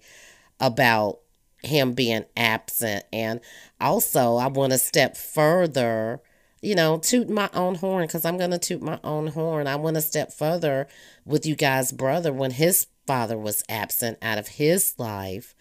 [0.58, 1.20] about
[1.62, 3.04] him being absent.
[3.12, 3.40] And
[3.80, 6.20] also, I want to step further,
[6.60, 9.66] you know, toot my own horn because I'm going to toot my own horn.
[9.66, 10.88] I want to step further
[11.24, 15.54] with you guys' brother when his father was absent out of his life.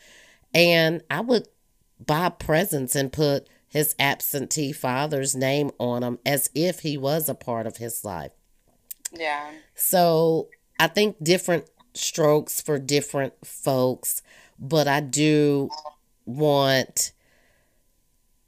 [0.53, 1.47] And I would
[2.05, 7.35] buy presents and put his absentee father's name on them as if he was a
[7.35, 8.31] part of his life.
[9.13, 9.51] Yeah.
[9.75, 10.49] So
[10.79, 14.21] I think different strokes for different folks
[14.61, 15.69] but I do
[16.25, 17.11] want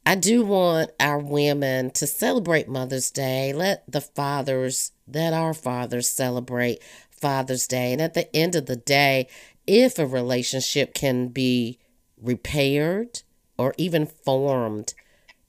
[0.05, 3.53] I do want our women to celebrate Mother's Day.
[3.53, 7.93] Let the fathers that are fathers celebrate Father's Day.
[7.93, 9.29] And at the end of the day,
[9.65, 11.79] if a relationship can be
[12.21, 13.21] repaired
[13.57, 14.93] or even formed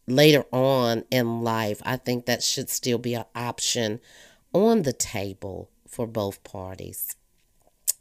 [0.07, 4.01] later on in life, I think that should still be an option
[4.53, 7.17] on the table for both parties.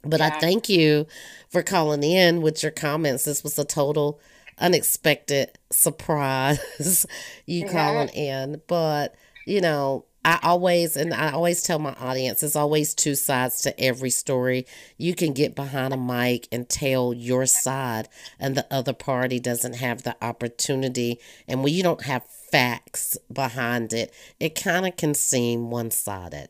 [0.04, 0.28] But yeah.
[0.28, 1.08] I thank you
[1.50, 3.26] for calling in with your comments.
[3.26, 4.20] This was a total
[4.60, 7.06] unexpected surprise,
[7.46, 7.72] you yeah.
[7.72, 8.62] calling in.
[8.68, 13.62] But, you know, I always, and I always tell my audience, there's always two sides
[13.62, 14.66] to every story.
[14.98, 18.08] You can get behind a mic and tell your side,
[18.40, 21.20] and the other party doesn't have the opportunity.
[21.48, 26.48] And when you don't have facts behind it, it kind of can seem one sided.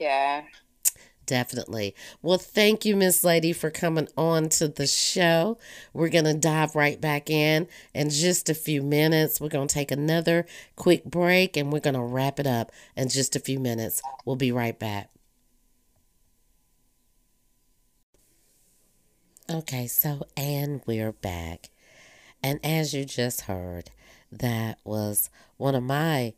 [0.00, 0.42] Yeah.
[1.28, 1.94] Definitely.
[2.22, 5.58] Well, thank you, Miss Lady, for coming on to the show.
[5.92, 9.38] We're going to dive right back in in just a few minutes.
[9.38, 13.10] We're going to take another quick break and we're going to wrap it up in
[13.10, 14.00] just a few minutes.
[14.24, 15.10] We'll be right back.
[19.50, 21.68] Okay, so, and we're back.
[22.42, 23.90] And as you just heard,
[24.32, 26.34] that was one of my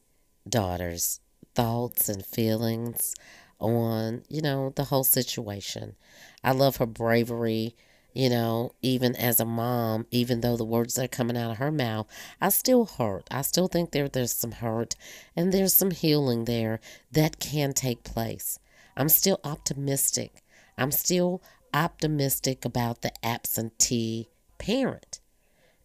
[0.49, 1.21] daughter's
[1.55, 3.15] thoughts and feelings
[3.61, 5.95] on, you know, the whole situation.
[6.43, 7.77] I love her bravery,
[8.13, 11.71] you know, even as a mom, even though the words are coming out of her
[11.71, 12.07] mouth,
[12.41, 13.29] I still hurt.
[13.31, 14.97] I still think there there's some hurt
[15.37, 16.81] and there's some healing there
[17.13, 18.59] that can take place.
[18.97, 20.43] I'm still optimistic.
[20.77, 21.43] I'm still
[21.73, 25.21] optimistic about the absentee parent,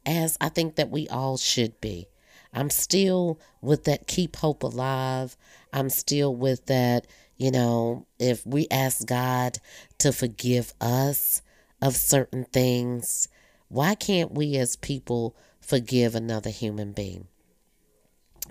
[0.06, 2.08] as I think that we all should be.
[2.54, 5.36] I'm still with that keep hope alive.
[5.74, 7.06] I'm still with that
[7.38, 9.58] you know, if we ask God
[10.00, 11.42] to forgive us
[11.82, 13.28] of certain things,
[13.68, 17.28] why can't we as people forgive another human being?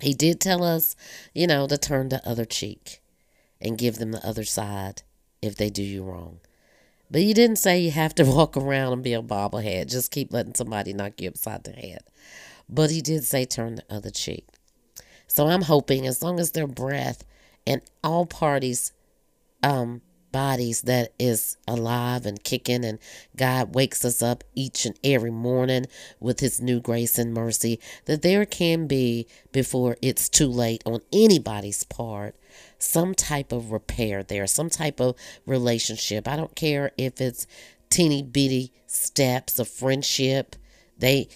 [0.01, 0.95] He did tell us,
[1.33, 3.01] you know, to turn the other cheek
[3.61, 5.03] and give them the other side
[5.41, 6.39] if they do you wrong.
[7.09, 9.89] But he didn't say you have to walk around and be a bobblehead.
[9.89, 12.03] Just keep letting somebody knock you upside the head.
[12.67, 14.45] But he did say turn the other cheek.
[15.27, 17.23] So I'm hoping as long as their breath
[17.65, 18.91] and all parties
[19.63, 20.01] um
[20.31, 22.99] bodies that is alive and kicking and
[23.37, 25.85] God wakes us up each and every morning
[26.19, 30.99] with his new grace and mercy that there can be before it's too late on
[31.13, 32.35] anybody's part
[32.77, 36.27] some type of repair there some type of relationship.
[36.27, 37.47] I don't care if it's
[37.89, 40.55] teeny bitty steps of friendship.
[40.97, 41.29] They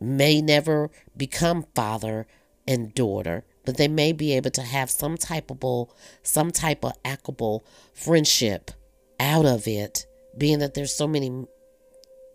[0.00, 2.26] may never become father
[2.66, 5.88] and daughter but they may be able to have some type of
[6.22, 8.70] some type of equable friendship
[9.18, 10.06] out of it,
[10.36, 11.46] being that there's so many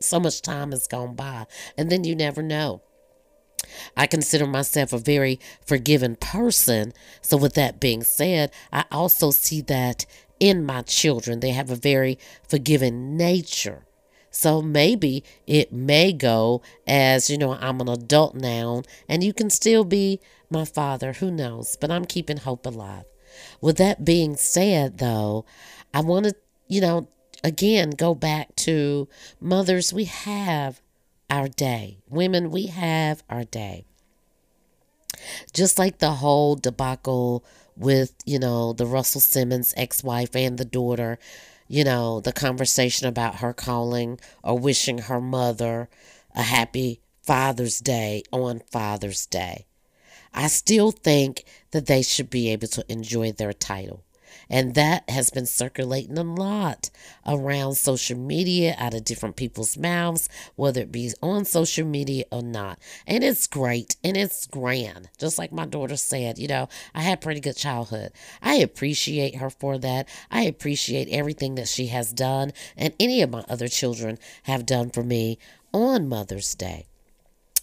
[0.01, 1.45] so much time has gone by,
[1.77, 2.81] and then you never know.
[3.97, 6.93] I consider myself a very forgiving person.
[7.21, 10.05] So, with that being said, I also see that
[10.39, 11.39] in my children.
[11.39, 13.85] They have a very forgiving nature.
[14.31, 19.49] So maybe it may go as, you know, I'm an adult now and you can
[19.49, 20.19] still be
[20.49, 21.13] my father.
[21.13, 21.77] Who knows?
[21.79, 23.05] But I'm keeping hope alive.
[23.61, 25.45] With that being said, though,
[25.93, 26.35] I want to,
[26.67, 27.07] you know,
[27.43, 29.07] again go back to
[29.39, 29.93] mothers.
[29.93, 30.81] We have
[31.29, 31.97] our day.
[32.09, 33.85] Women, we have our day.
[35.53, 37.43] Just like the whole debacle
[37.75, 41.19] with, you know, the Russell Simmons ex wife and the daughter
[41.67, 45.89] you know, the conversation about her calling or wishing her mother
[46.35, 49.65] a happy Father's Day on Father's Day.
[50.35, 54.03] I still think that they should be able to enjoy their title.
[54.49, 56.89] And that has been circulating a lot
[57.25, 62.41] around social media out of different people's mouths, whether it be on social media or
[62.41, 62.77] not.
[63.07, 65.09] And it's great and it's grand.
[65.17, 68.11] Just like my daughter said, you know, I had pretty good childhood.
[68.41, 70.07] I appreciate her for that.
[70.29, 74.89] I appreciate everything that she has done and any of my other children have done
[74.91, 75.39] for me
[75.73, 76.87] on Mother's Day.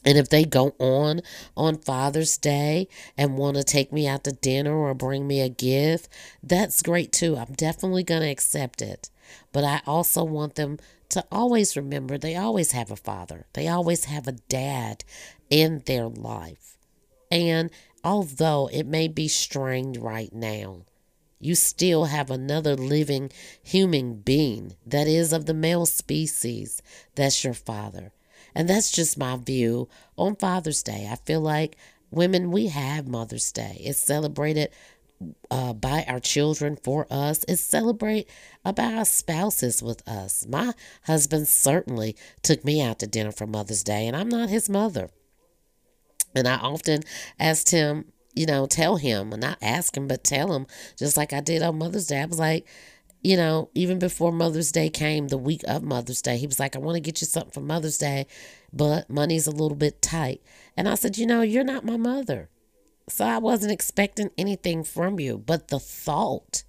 [0.05, 1.21] And if they go on
[1.57, 5.49] on Father's Day and want to take me out to dinner or bring me a
[5.49, 6.09] gift,
[6.43, 7.37] that's great too.
[7.37, 9.11] I'm definitely going to accept it.
[9.53, 10.79] But I also want them
[11.11, 15.05] to always remember they always have a father, they always have a dad
[15.51, 16.79] in their life.
[17.31, 17.71] And
[18.03, 20.85] although it may be strained right now,
[21.39, 23.31] you still have another living
[23.63, 26.81] human being that is of the male species
[27.15, 28.13] that's your father.
[28.55, 31.09] And that's just my view on Father's Day.
[31.11, 31.77] I feel like
[32.11, 33.81] women, we have Mother's Day.
[33.81, 34.71] It's celebrated
[35.51, 37.45] uh, by our children for us.
[37.49, 38.29] It's celebrate
[38.65, 40.47] about our spouses with us.
[40.49, 40.73] My
[41.05, 45.11] husband certainly took me out to dinner for Mother's Day, and I'm not his mother.
[46.35, 47.03] And I often
[47.39, 51.33] asked him, you know, tell him, and not ask him, but tell him, just like
[51.33, 52.21] I did on Mother's Day.
[52.21, 52.67] I was like,
[53.23, 56.75] you know, even before Mother's Day came, the week of Mother's Day, he was like,
[56.75, 58.27] I want to get you something for Mother's Day,
[58.73, 60.43] but money's a little bit tight.
[60.77, 62.51] And I said, You know, you're not my mother.
[63.09, 66.65] So I wasn't expecting anything from you, but the thought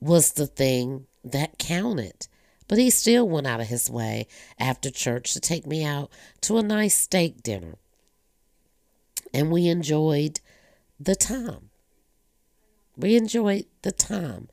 [0.00, 2.28] was the thing that counted.
[2.68, 4.26] But he still went out of his way
[4.58, 6.10] after church to take me out
[6.42, 7.76] to a nice steak dinner.
[9.32, 10.40] And we enjoyed
[10.98, 11.70] the time.
[12.96, 14.48] We enjoyed the time.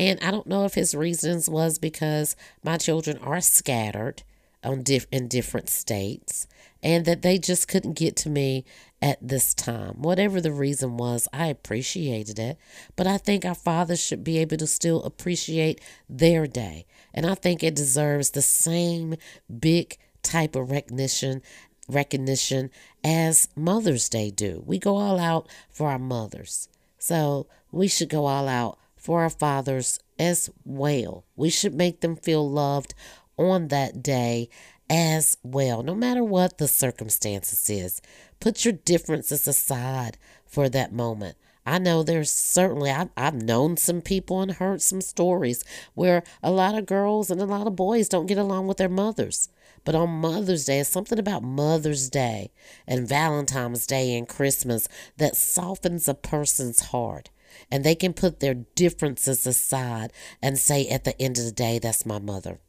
[0.00, 2.34] And I don't know if his reasons was because
[2.64, 4.22] my children are scattered
[4.64, 6.46] on diff- in different states
[6.82, 8.64] and that they just couldn't get to me
[9.02, 10.00] at this time.
[10.00, 12.56] Whatever the reason was, I appreciated it.
[12.96, 16.86] But I think our fathers should be able to still appreciate their day.
[17.12, 19.16] And I think it deserves the same
[19.58, 21.42] big type of recognition
[21.90, 22.70] recognition
[23.04, 24.62] as Mother's Day do.
[24.64, 26.70] We go all out for our mothers.
[26.98, 31.24] So we should go all out for our fathers as well.
[31.34, 32.94] We should make them feel loved
[33.36, 34.50] on that day
[34.88, 38.02] as well, no matter what the circumstances is.
[38.38, 41.36] Put your differences aside for that moment.
[41.64, 46.50] I know there's certainly, I've, I've known some people and heard some stories where a
[46.50, 49.48] lot of girls and a lot of boys don't get along with their mothers.
[49.84, 52.50] But on Mother's Day, it's something about Mother's Day
[52.86, 57.30] and Valentine's Day and Christmas that softens a person's heart.
[57.70, 61.78] And they can put their differences aside and say, at the end of the day,
[61.78, 62.60] that's my mother.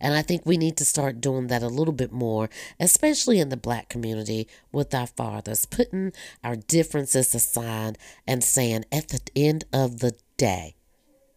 [0.00, 3.48] And I think we need to start doing that a little bit more, especially in
[3.48, 6.12] the black community with our fathers, putting
[6.42, 10.76] our differences aside and saying, at the end of the day,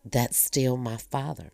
[0.05, 1.51] that's still my father.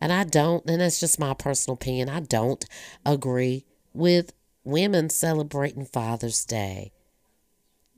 [0.00, 2.64] And I don't, and that's just my personal opinion, I don't
[3.04, 4.32] agree with
[4.64, 6.92] women celebrating Father's Day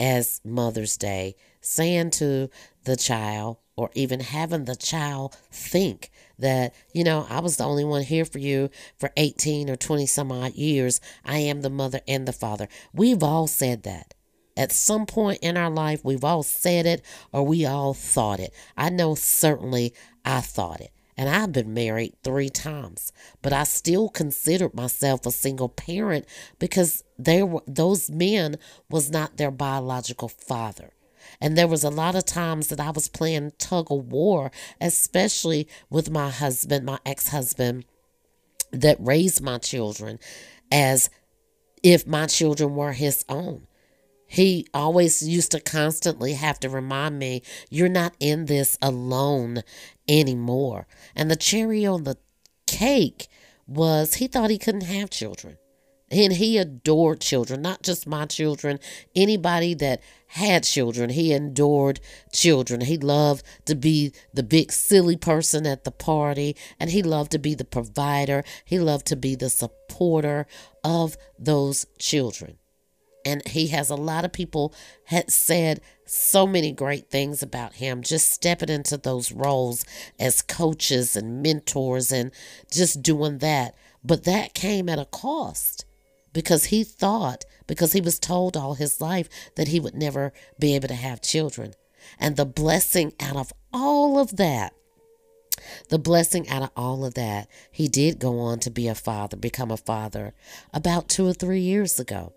[0.01, 2.51] as Mother's Day, saying to
[2.85, 7.85] the child, or even having the child think that, you know, I was the only
[7.85, 11.01] one here for you for 18 or 20 some odd years.
[11.25, 12.69] I am the mother and the father.
[12.93, 14.15] We've all said that.
[14.57, 18.53] At some point in our life, we've all said it or we all thought it.
[18.77, 19.95] I know certainly
[20.25, 20.91] I thought it.
[21.19, 23.13] And I've been married three times,
[23.43, 26.27] but I still considered myself a single parent
[26.61, 28.57] because they were, those men
[28.89, 30.93] was not their biological father.
[31.41, 35.67] And there was a lot of times that I was playing tug of war, especially
[35.91, 37.85] with my husband, my ex husband,
[38.71, 40.21] that raised my children
[40.71, 41.11] as
[41.83, 43.68] if my children were his own.
[44.29, 49.63] He always used to constantly have to remind me, you're not in this alone
[50.07, 50.87] anymore.
[51.17, 52.19] And the cherry on the
[52.67, 53.29] cake
[53.67, 55.57] was he thought he couldn't have children.
[56.11, 58.81] And he adored children, not just my children,
[59.15, 61.11] anybody that had children.
[61.11, 62.01] He adored
[62.33, 62.83] children.
[62.83, 67.39] He loved to be the big silly person at the party, and he loved to
[67.39, 68.43] be the provider.
[68.65, 70.47] He loved to be the supporter
[70.85, 72.59] of those children.
[73.25, 74.73] And he has a lot of people
[75.05, 79.85] had said so many great things about him, just stepping into those roles
[80.19, 82.31] as coaches and mentors and
[82.71, 83.75] just doing that.
[84.03, 85.85] But that came at a cost
[86.33, 90.75] because he thought, because he was told all his life that he would never be
[90.75, 91.75] able to have children.
[92.19, 94.73] And the blessing out of all of that,
[95.89, 99.37] the blessing out of all of that, he did go on to be a father,
[99.37, 100.33] become a father
[100.73, 102.33] about two or three years ago.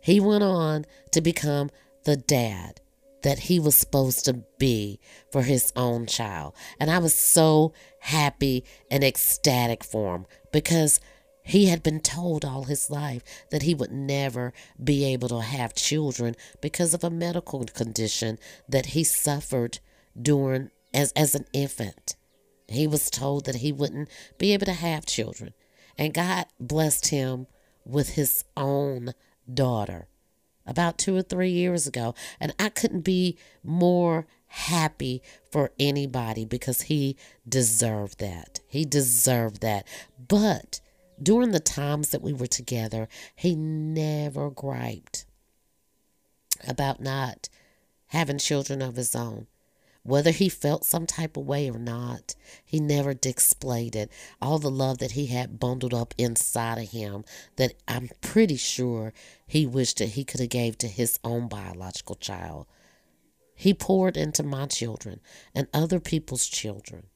[0.00, 1.70] He went on to become
[2.04, 2.80] the dad
[3.22, 5.00] that he was supposed to be
[5.32, 6.54] for his own child.
[6.78, 11.00] And I was so happy and ecstatic for him because
[11.42, 14.52] he had been told all his life that he would never
[14.82, 19.78] be able to have children because of a medical condition that he suffered
[20.20, 22.16] during as, as an infant.
[22.68, 24.08] He was told that he wouldn't
[24.38, 25.54] be able to have children.
[25.98, 27.46] And God blessed him
[27.84, 29.12] with his own
[29.52, 30.08] daughter
[30.66, 32.14] about two or three years ago.
[32.40, 37.16] And I couldn't be more happy for anybody because he
[37.48, 38.60] deserved that.
[38.66, 39.86] He deserved that.
[40.28, 40.80] But
[41.22, 45.26] during the times that we were together, he never griped
[46.66, 47.48] about not
[48.06, 49.46] having children of his own.
[50.04, 54.12] Whether he felt some type of way or not, he never displayed it.
[54.40, 57.24] All the love that he had bundled up inside of him
[57.56, 59.14] that I'm pretty sure
[59.46, 62.66] he wished that he could have gave to his own biological child.
[63.54, 65.20] He poured into my children
[65.54, 67.06] and other people's children.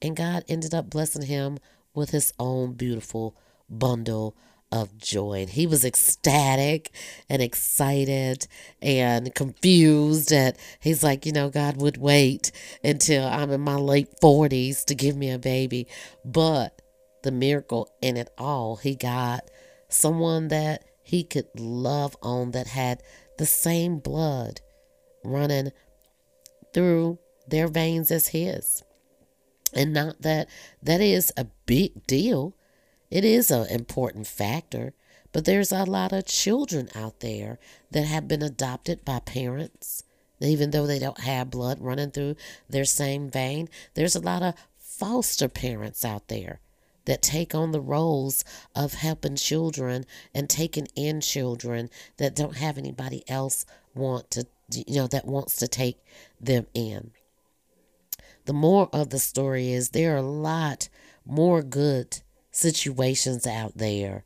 [0.00, 1.58] And God ended up blessing him
[1.94, 3.36] with his own beautiful
[3.68, 4.34] bundle
[4.74, 5.46] of joy.
[5.48, 6.90] He was ecstatic
[7.30, 8.48] and excited
[8.82, 12.50] and confused And he's like, you know, God would wait
[12.82, 15.86] until I'm in my late 40s to give me a baby.
[16.24, 16.82] But
[17.22, 19.48] the miracle in it all, he got
[19.88, 23.00] someone that he could love on that had
[23.38, 24.60] the same blood
[25.22, 25.70] running
[26.72, 28.82] through their veins as his.
[29.72, 30.48] And not that
[30.82, 32.56] that is a big deal.
[33.14, 34.92] It is an important factor.
[35.30, 37.60] But there's a lot of children out there
[37.92, 40.02] that have been adopted by parents,
[40.40, 42.34] even though they don't have blood running through
[42.68, 43.68] their same vein.
[43.94, 46.60] There's a lot of foster parents out there
[47.04, 48.44] that take on the roles
[48.74, 54.96] of helping children and taking in children that don't have anybody else want to you
[54.96, 55.98] know that wants to take
[56.40, 57.10] them in
[58.46, 60.88] the more of the story is there are a lot
[61.26, 62.22] more good
[62.54, 64.24] situations out there.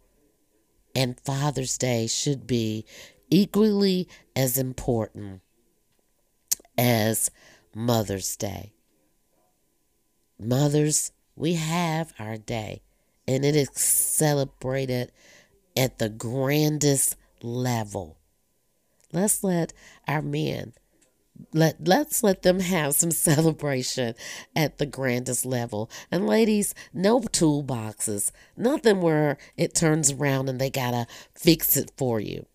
[0.94, 2.84] And Father's Day should be
[3.30, 5.40] equally as important
[6.76, 7.30] as
[7.74, 8.72] Mother's Day.
[10.38, 12.82] Mothers, we have our day,
[13.26, 15.12] and it is celebrated
[15.76, 18.16] at the grandest level.
[19.12, 19.72] Let's let
[20.06, 20.74] our men
[21.52, 24.14] let let's let them have some celebration
[24.54, 25.90] at the grandest level.
[26.10, 32.20] And ladies, no toolboxes, nothing where it turns around and they gotta fix it for
[32.20, 32.46] you.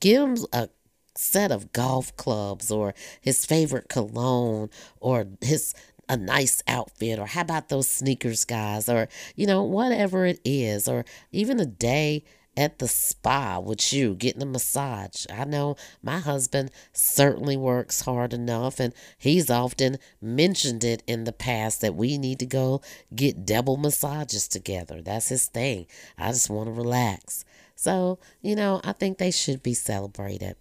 [0.00, 0.68] Give them a
[1.14, 4.70] set of golf clubs or his favorite cologne
[5.00, 5.74] or his
[6.08, 10.88] a nice outfit or how about those sneakers guys or you know whatever it is
[10.88, 12.24] or even a day
[12.56, 15.26] at the spa with you getting a massage.
[15.32, 21.32] I know my husband certainly works hard enough, and he's often mentioned it in the
[21.32, 22.82] past that we need to go
[23.14, 25.00] get double massages together.
[25.00, 25.86] That's his thing.
[26.18, 27.44] I just want to relax.
[27.74, 30.56] So, you know, I think they should be celebrated.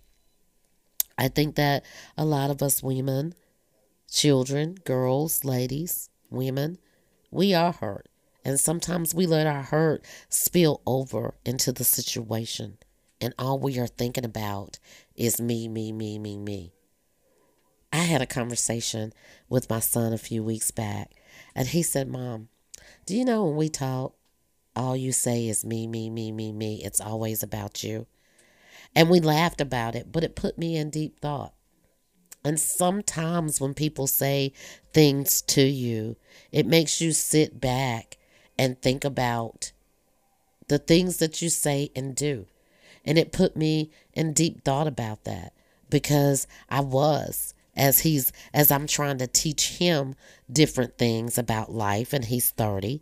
[1.18, 1.84] I think that
[2.18, 3.36] a lot of us women,
[4.10, 6.78] children, girls, ladies, women,
[7.30, 8.08] we are hurt.
[8.44, 12.78] And sometimes we let our hurt spill over into the situation.
[13.20, 14.80] And all we are thinking about
[15.16, 16.74] is me, me, me, me, me.
[17.94, 19.14] I had a conversation
[19.50, 21.12] with my son a few weeks back,
[21.54, 22.48] and he said, Mom,
[23.06, 24.16] do you know when we talk,
[24.76, 26.82] all you say is me, me, me, me, me.
[26.84, 28.08] It's always about you.
[28.96, 31.54] And we laughed about it, but it put me in deep thought.
[32.44, 34.54] And sometimes when people say
[34.94, 36.16] things to you,
[36.52, 38.18] it makes you sit back
[38.58, 39.72] and think about
[40.68, 42.46] the things that you say and do.
[43.04, 45.54] And it put me in deep thought about that
[45.90, 50.16] because I was as he's as I'm trying to teach him
[50.52, 53.02] different things about life and he's 30.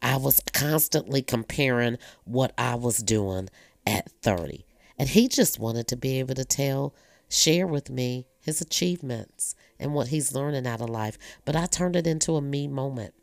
[0.00, 3.48] I was constantly comparing what I was doing
[3.86, 4.64] at 30.
[4.98, 6.94] And he just wanted to be able to tell,
[7.28, 11.18] share with me his achievements and what he's learning out of life.
[11.44, 13.14] But I turned it into a me moment.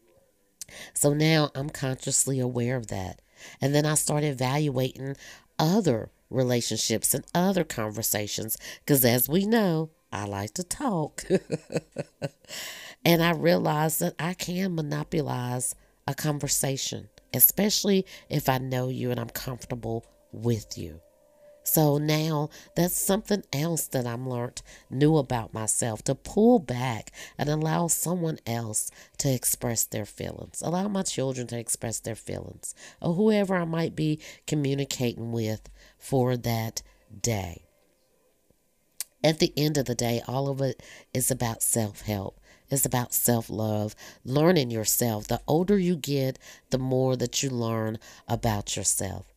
[0.93, 3.21] So now I'm consciously aware of that.
[3.61, 5.15] And then I started evaluating
[5.59, 11.23] other relationships and other conversations because, as we know, I like to talk.
[13.05, 15.75] and I realized that I can monopolize
[16.07, 21.01] a conversation, especially if I know you and I'm comfortable with you.
[21.67, 24.61] So now that's something else that I'm learned
[24.91, 30.61] new about myself to pull back and allow someone else to express their feelings.
[30.63, 36.37] Allow my children to express their feelings or whoever I might be communicating with for
[36.37, 36.83] that
[37.19, 37.63] day.
[39.23, 40.83] At the end of the day, all of it
[41.15, 42.39] is about self help.
[42.69, 45.27] It's about self love, learning yourself.
[45.27, 46.37] The older you get,
[46.69, 47.97] the more that you learn
[48.27, 49.34] about yourself.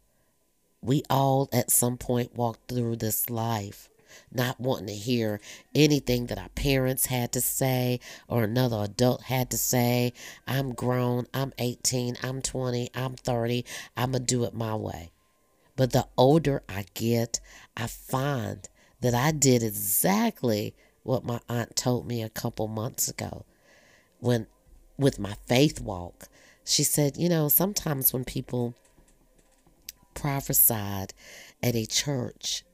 [0.80, 3.88] We all at some point walked through this life
[4.32, 5.40] not wanting to hear
[5.74, 10.12] anything that our parents had to say or another adult had to say.
[10.46, 13.64] I'm grown, I'm 18, I'm 20, I'm 30,
[13.96, 15.10] I'm going to do it my way.
[15.76, 17.40] But the older I get,
[17.76, 18.68] I find
[19.00, 23.44] that I did exactly what my aunt told me a couple months ago
[24.18, 24.46] when
[24.98, 26.28] with my faith walk.
[26.64, 28.74] She said, you know, sometimes when people
[30.14, 31.14] prophesied
[31.62, 32.64] at a church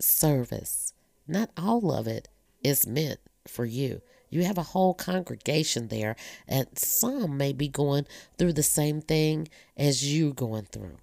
[0.00, 0.92] service,
[1.26, 2.28] not all of it
[2.62, 4.02] is meant for you.
[4.30, 6.16] You have a whole congregation there,
[6.48, 8.06] and some may be going
[8.36, 10.96] through the same thing as you're going through.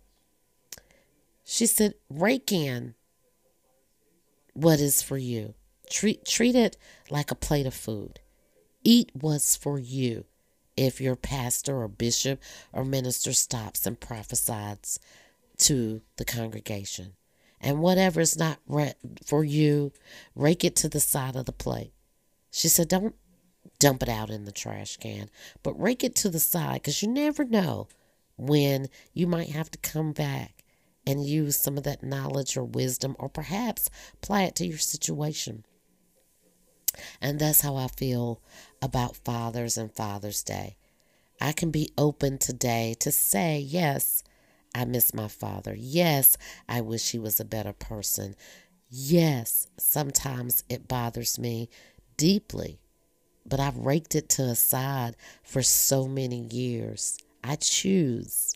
[1.45, 2.95] She said, rake in
[4.53, 5.53] what is for you.
[5.89, 6.77] Treat, treat it
[7.09, 8.19] like a plate of food.
[8.83, 10.25] Eat what's for you.
[10.77, 12.41] If your pastor or bishop
[12.73, 14.99] or minister stops and prophesies
[15.61, 17.13] to the congregation.
[17.59, 18.59] And whatever is not
[19.25, 19.91] for you,
[20.35, 21.93] rake it to the side of the plate.
[22.51, 23.15] She said, Don't
[23.79, 25.29] dump it out in the trash can,
[25.63, 27.87] but rake it to the side because you never know
[28.37, 30.63] when you might have to come back
[31.05, 35.65] and use some of that knowledge or wisdom or perhaps apply it to your situation.
[37.21, 38.41] And that's how I feel
[38.81, 40.77] about Fathers and Father's Day.
[41.39, 44.23] I can be open today to say, yes,
[44.73, 45.75] I miss my father.
[45.77, 48.35] Yes, I wish he was a better person.
[48.89, 51.69] Yes, sometimes it bothers me
[52.17, 52.79] deeply,
[53.45, 57.17] but I've raked it to a side for so many years.
[57.43, 58.55] I choose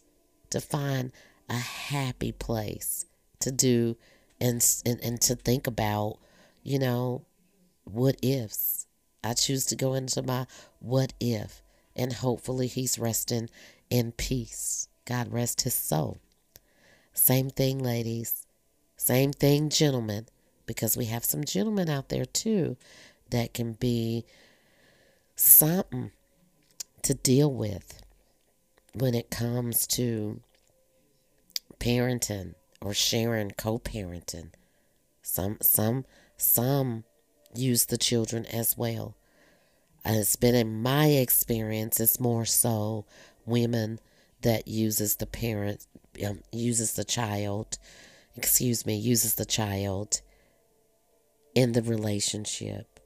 [0.50, 1.12] to find
[1.50, 3.06] a happy place
[3.40, 3.98] to do
[4.40, 6.20] and, and, and to think about,
[6.64, 7.26] you know,
[7.84, 8.88] what ifs.
[9.24, 10.46] I choose to go into my
[10.80, 11.64] what if,
[11.96, 13.50] and hopefully he's resting
[13.90, 14.88] in peace.
[15.06, 16.18] God rest his soul.
[17.14, 18.46] Same thing, ladies.
[18.98, 20.28] Same thing, gentlemen,
[20.66, 22.78] because we have some gentlemen out there too
[23.30, 24.26] that can be
[25.36, 26.12] something
[27.02, 28.02] to deal with
[28.94, 30.42] when it comes to
[31.80, 34.50] parenting or sharing co-parenting.
[35.22, 36.06] Some some
[36.38, 37.04] some
[37.54, 39.16] use the children as well.
[40.06, 43.06] It's been in my experience, it's more so
[43.46, 44.00] women
[44.46, 45.88] that uses the parent,
[46.24, 47.80] um, uses the child,
[48.36, 50.22] excuse me, uses the child
[51.56, 53.00] in the relationship.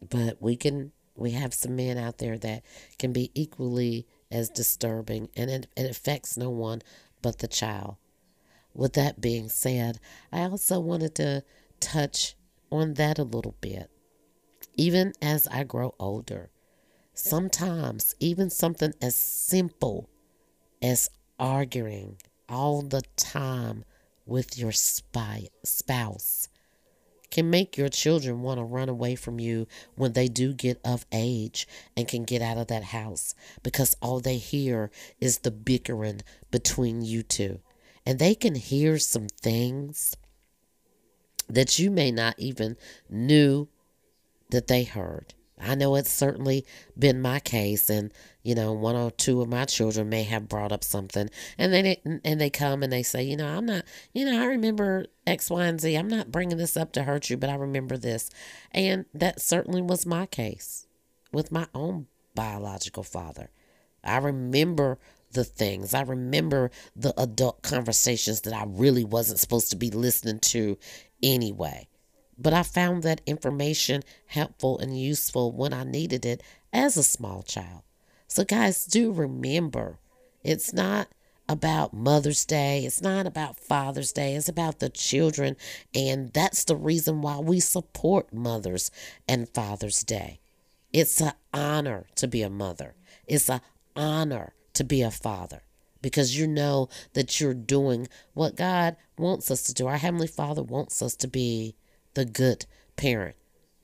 [0.00, 2.62] But we can, we have some men out there that
[2.98, 6.80] can be equally as disturbing and it, it affects no one
[7.20, 7.96] but the child.
[8.72, 10.00] With that being said,
[10.32, 11.44] I also wanted to
[11.80, 12.34] touch
[12.72, 13.90] on that a little bit.
[14.78, 16.48] Even as I grow older,
[17.12, 20.08] sometimes even something as simple
[20.82, 22.16] as arguing
[22.48, 23.84] all the time
[24.26, 26.48] with your spy, spouse
[27.30, 31.06] can make your children want to run away from you when they do get of
[31.12, 31.66] age
[31.96, 36.20] and can get out of that house because all they hear is the bickering
[36.50, 37.60] between you two.
[38.04, 40.16] And they can hear some things
[41.48, 42.76] that you may not even
[43.08, 43.68] knew
[44.50, 45.34] that they heard.
[45.60, 46.64] I know it's certainly
[46.98, 48.12] been my case, and
[48.42, 51.28] you know, one or two of my children may have brought up something,
[51.58, 54.40] and then it, and they come and they say, you know, I'm not, you know,
[54.40, 55.94] I remember X, Y, and Z.
[55.94, 58.30] I'm not bringing this up to hurt you, but I remember this,
[58.72, 60.86] and that certainly was my case
[61.32, 63.50] with my own biological father.
[64.02, 64.98] I remember
[65.32, 65.94] the things.
[65.94, 70.78] I remember the adult conversations that I really wasn't supposed to be listening to
[71.22, 71.88] anyway.
[72.38, 77.42] But I found that information helpful and useful when I needed it as a small
[77.42, 77.82] child.
[78.32, 79.98] So, guys, do remember
[80.44, 81.08] it's not
[81.48, 85.56] about Mother's Day, it's not about Father's Day, it's about the children.
[85.92, 88.92] And that's the reason why we support Mother's
[89.26, 90.38] and Father's Day.
[90.92, 92.94] It's an honor to be a mother,
[93.26, 93.62] it's an
[93.96, 95.62] honor to be a father
[96.00, 99.88] because you know that you're doing what God wants us to do.
[99.88, 101.74] Our Heavenly Father wants us to be
[102.14, 103.34] the good parent.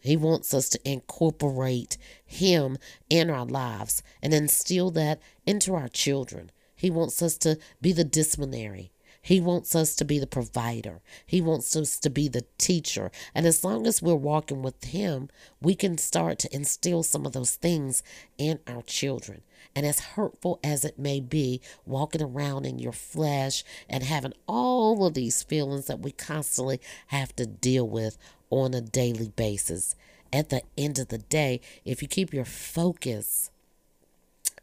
[0.07, 2.78] He wants us to incorporate Him
[3.11, 6.52] in our lives and instill that into our children.
[6.76, 8.92] He wants us to be the disciplinary.
[9.20, 11.00] He wants us to be the provider.
[11.26, 13.11] He wants us to be the teacher.
[13.34, 15.28] And as long as we're walking with Him,
[15.61, 18.04] we can start to instill some of those things
[18.38, 19.42] in our children.
[19.74, 25.04] And as hurtful as it may be, walking around in your flesh and having all
[25.04, 28.16] of these feelings that we constantly have to deal with
[28.57, 29.94] on a daily basis,
[30.32, 33.50] at the end of the day, if you keep your focus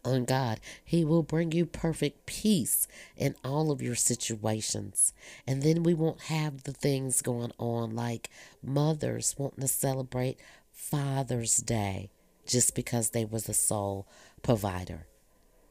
[0.05, 5.13] on God, He will bring you perfect peace in all of your situations.
[5.47, 8.29] And then we won't have the things going on like
[8.61, 10.39] mothers wanting to celebrate
[10.71, 12.09] Father's Day
[12.45, 14.07] just because they was the sole
[14.41, 15.07] provider.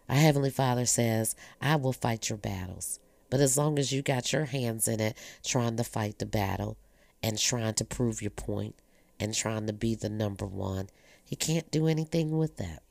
[0.08, 2.98] Our Heavenly Father says, I will fight your battles.
[3.30, 6.76] But as long as you got your hands in it, trying to fight the battle
[7.22, 8.74] and trying to prove your point
[9.18, 10.88] and trying to be the number one,
[11.24, 12.82] He can't do anything with that.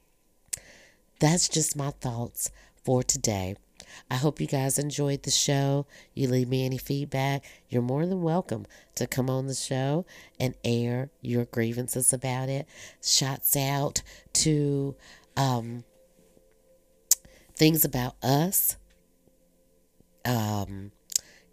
[1.20, 2.52] That's just my thoughts
[2.84, 3.56] for today.
[4.10, 5.86] I hope you guys enjoyed the show.
[6.14, 8.66] You leave me any feedback, you're more than welcome
[8.96, 10.06] to come on the show
[10.40, 12.68] and air your grievances about it.
[13.04, 14.02] Shots out
[14.34, 14.96] to
[15.38, 15.84] um,
[17.56, 18.78] things about us.
[20.26, 20.92] Um,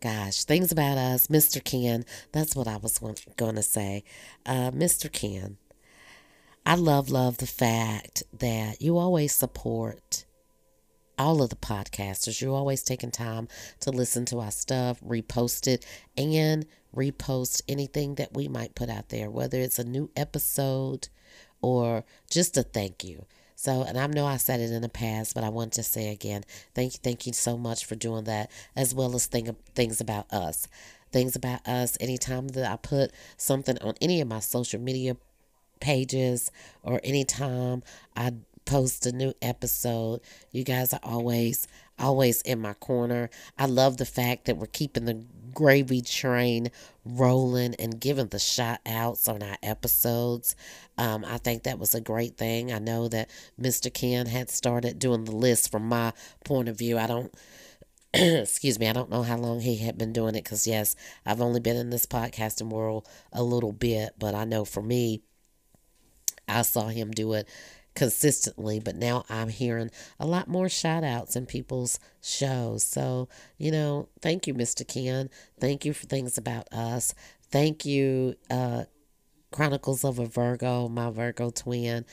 [0.01, 1.63] gosh, things about us, Mr.
[1.63, 2.05] Ken.
[2.33, 2.99] That's what I was
[3.37, 4.05] going to say.
[4.47, 5.11] Uh, Mr.
[5.13, 5.59] Ken.
[6.65, 10.27] I love, love the fact that you always support
[11.19, 12.41] all of the podcasters.
[12.41, 13.49] You're always taking time
[13.81, 15.85] to listen to our stuff, repost it,
[16.17, 21.09] and repost anything that we might put out there, whether it's a new episode
[21.61, 23.27] or just a thank you.
[23.61, 26.13] So, and I know I said it in the past, but I want to say
[26.13, 26.45] again,
[26.77, 30.33] thank you, thank you so much for doing that, as well as think, things about
[30.33, 30.69] us.
[31.11, 31.99] Things about us.
[32.01, 35.17] Anytime that I put something on any of my social media
[35.81, 36.53] pages
[36.85, 37.83] or anytime
[38.17, 38.35] I
[38.65, 40.21] post a new episode.
[40.53, 41.67] You guys are always,
[41.99, 43.31] always in my corner.
[43.59, 45.25] I love the fact that we're keeping the
[45.55, 46.71] gravy train
[47.05, 50.55] rolling and giving the shout outs on our episodes.
[50.97, 52.73] Um, I think that was a great thing.
[52.73, 53.31] I know that
[53.61, 53.93] Mr.
[53.93, 56.13] Ken had started doing the list from my
[56.45, 56.99] point of view.
[56.99, 57.35] I don't.
[58.15, 60.97] excuse me, I don't know how long he had been doing it because, yes,
[61.27, 65.21] I've only been in this podcasting world a little bit, but I know for me,
[66.49, 67.47] I saw him do it
[67.99, 69.91] consistently, but now I'm hearing
[70.21, 72.85] a lot more shout outs in people's shows.
[72.85, 73.29] So,
[73.59, 74.87] you know, thank you, Mr.
[74.87, 75.29] Ken.
[75.61, 77.13] Thank you for things about us.
[77.51, 78.85] Thank you, uh,
[79.51, 82.05] Chronicles of a Virgo, my Virgo twin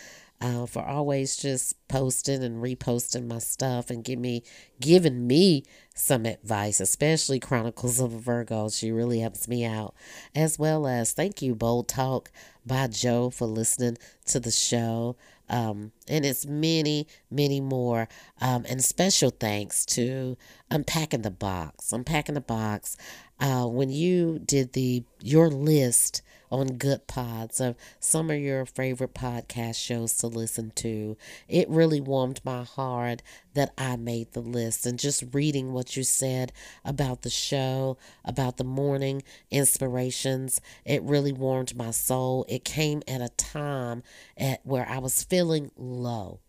[0.42, 4.44] uh, for always just posting and reposting my stuff and give me
[4.80, 5.64] giving me
[5.94, 8.70] some advice, especially Chronicles of a Virgo.
[8.70, 9.96] She really helps me out.
[10.36, 12.32] As well as thank you, Bold Talk
[12.66, 15.16] by Joe, for listening to the show.
[15.50, 18.08] Um, and it's many, many more.
[18.42, 20.38] Um, and special thanks to
[20.72, 21.92] Unpacking the Box.
[21.92, 22.98] Unpacking the Box.
[23.40, 26.22] Uh, when you did the your list
[26.52, 31.18] on Good Pods of some of your favorite podcast shows to listen to.
[31.48, 33.22] It really warmed my heart
[33.54, 34.86] that I made the list.
[34.86, 36.52] And just reading what you said
[36.84, 42.46] about the show, about the morning inspirations, it really warmed my soul.
[42.48, 44.04] It came at a time
[44.38, 46.40] at where I was feeling low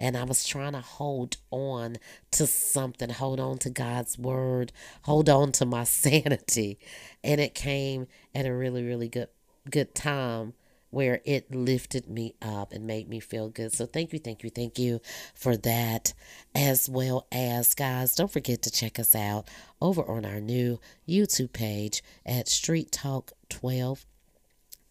[0.00, 1.98] and I was trying to hold on
[2.32, 4.72] to something, hold on to God's word,
[5.02, 6.78] hold on to my sanity.
[7.22, 9.28] And it came at a really, really good
[9.70, 10.54] good time
[10.90, 13.72] where it lifted me up and made me feel good.
[13.72, 15.00] So thank you, thank you, thank you
[15.34, 16.12] for that.
[16.54, 19.48] As well as, guys, don't forget to check us out
[19.80, 24.04] over on our new YouTube page at Street Talk 12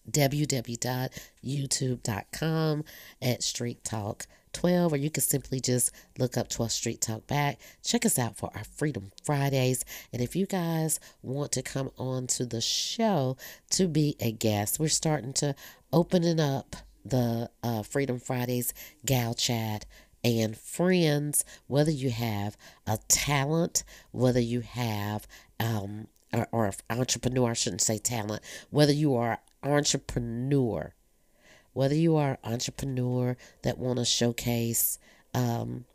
[0.09, 2.83] www.youtube.com
[3.21, 7.59] at Street Talk 12, or you can simply just look up 12 Street Talk Back.
[7.83, 9.83] Check us out for our Freedom Fridays.
[10.11, 13.37] And if you guys want to come on to the show
[13.71, 15.55] to be a guest, we're starting to
[15.91, 16.75] open it up
[17.05, 18.73] the uh, Freedom Fridays
[19.05, 19.85] Gal Chat
[20.23, 25.27] and friends, whether you have a talent, whether you have
[25.59, 30.93] um, or, or entrepreneur, I shouldn't say talent, whether you are entrepreneur
[31.73, 34.99] whether you are an entrepreneur that want to showcase
[35.33, 35.85] um,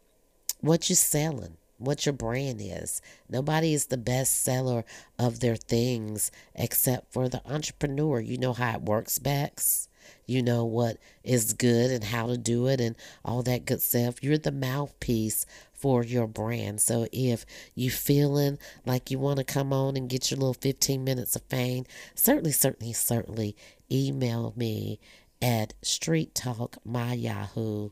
[0.61, 3.03] what you're selling what your brand is.
[3.29, 4.85] Nobody is the best seller
[5.19, 8.21] of their things except for the entrepreneur.
[8.21, 9.89] You know how it works Bex.
[10.27, 12.95] you know what is good and how to do it and
[13.25, 14.23] all that good stuff.
[14.23, 16.81] You're the mouthpiece for your brand.
[16.81, 17.45] So if
[17.75, 21.43] you feeling like you want to come on and get your little 15 minutes of
[21.43, 23.57] fame certainly certainly certainly
[23.91, 24.99] email me
[25.45, 27.91] at Street Talk My Yahoo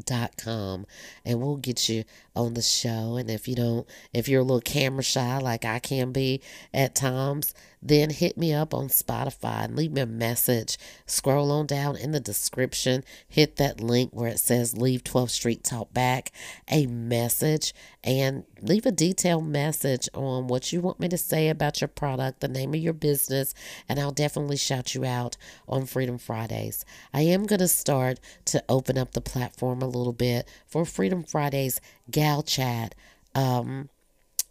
[0.00, 0.86] dot com
[1.24, 3.16] and we'll get you on the show.
[3.16, 6.40] And if you don't if you're a little camera shy like I can be
[6.72, 10.76] at times then hit me up on Spotify and leave me a message.
[11.06, 15.64] Scroll on down in the description hit that link where it says leave 12th Street
[15.64, 16.32] Talk back
[16.68, 21.80] a message and leave a detailed message on what you want me to say about
[21.80, 23.54] your product the name of your business
[23.88, 25.36] and I'll definitely shout you out
[25.68, 26.84] on Freedom Fridays.
[27.12, 31.22] I am going to start to open up the platform a little bit for Freedom
[31.22, 31.80] Fridays
[32.10, 32.94] Gal Chat.
[33.34, 33.88] Um,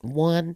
[0.02, 0.56] one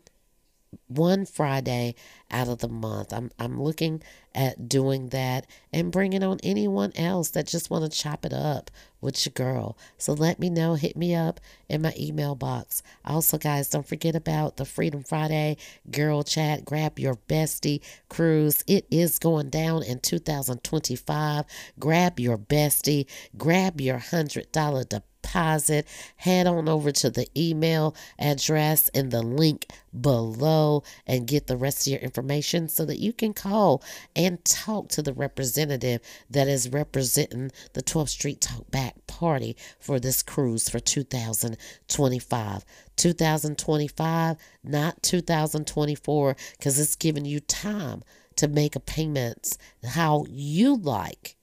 [0.87, 1.95] one Friday
[2.31, 3.13] out of the month.
[3.13, 4.01] I'm I'm looking
[4.35, 8.71] at doing that and bringing on anyone else that just want to chop it up
[8.99, 9.77] with your girl.
[9.97, 10.75] So let me know.
[10.75, 11.39] Hit me up
[11.69, 12.81] in my email box.
[13.05, 15.57] Also, guys, don't forget about the Freedom Friday
[15.91, 16.65] Girl Chat.
[16.65, 18.63] Grab your bestie cruise.
[18.67, 21.45] It is going down in 2025.
[21.79, 23.05] Grab your bestie.
[23.37, 25.87] Grab your hundred dollar deposit deposit,
[26.17, 29.67] head on over to the email address in the link
[29.99, 33.81] below and get the rest of your information so that you can call
[34.15, 39.99] and talk to the representative that is representing the 12th Street Talk Back Party for
[39.99, 42.65] this cruise for 2025.
[42.95, 48.03] 2025, not 2024, because it's giving you time
[48.35, 51.37] to make a payments how you like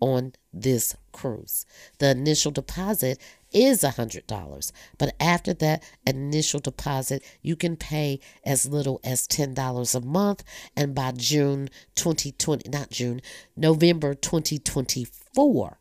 [0.00, 1.66] on this cruise.
[1.98, 3.18] The initial deposit
[3.52, 10.00] is $100, but after that initial deposit, you can pay as little as $10 a
[10.00, 10.44] month.
[10.76, 13.20] And by June 2020, not June,
[13.56, 15.78] November 2024,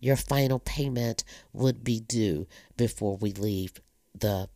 [0.00, 2.46] your final payment would be due
[2.76, 3.80] before we leave
[4.14, 4.48] the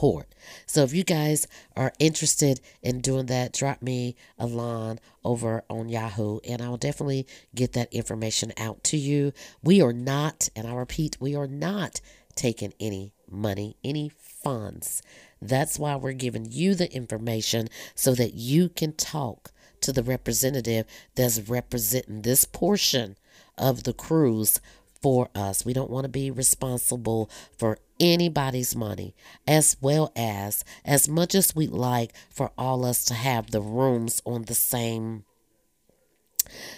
[0.00, 0.34] port.
[0.64, 1.46] So if you guys
[1.76, 7.26] are interested in doing that, drop me a line over on Yahoo and I'll definitely
[7.54, 9.34] get that information out to you.
[9.62, 12.00] We are not, and I repeat, we are not
[12.34, 15.02] taking any money, any funds.
[15.42, 19.52] That's why we're giving you the information so that you can talk
[19.82, 23.18] to the representative that's representing this portion
[23.58, 24.62] of the cruise
[25.02, 25.66] for us.
[25.66, 29.14] We don't want to be responsible for anybody's money,
[29.46, 34.20] as well as as much as we'd like for all us to have the rooms
[34.24, 35.24] on the same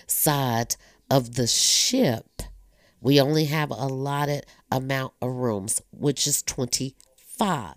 [0.07, 0.77] side
[1.11, 2.43] of the ship.
[3.01, 7.75] We only have a allotted amount of rooms, which is 25.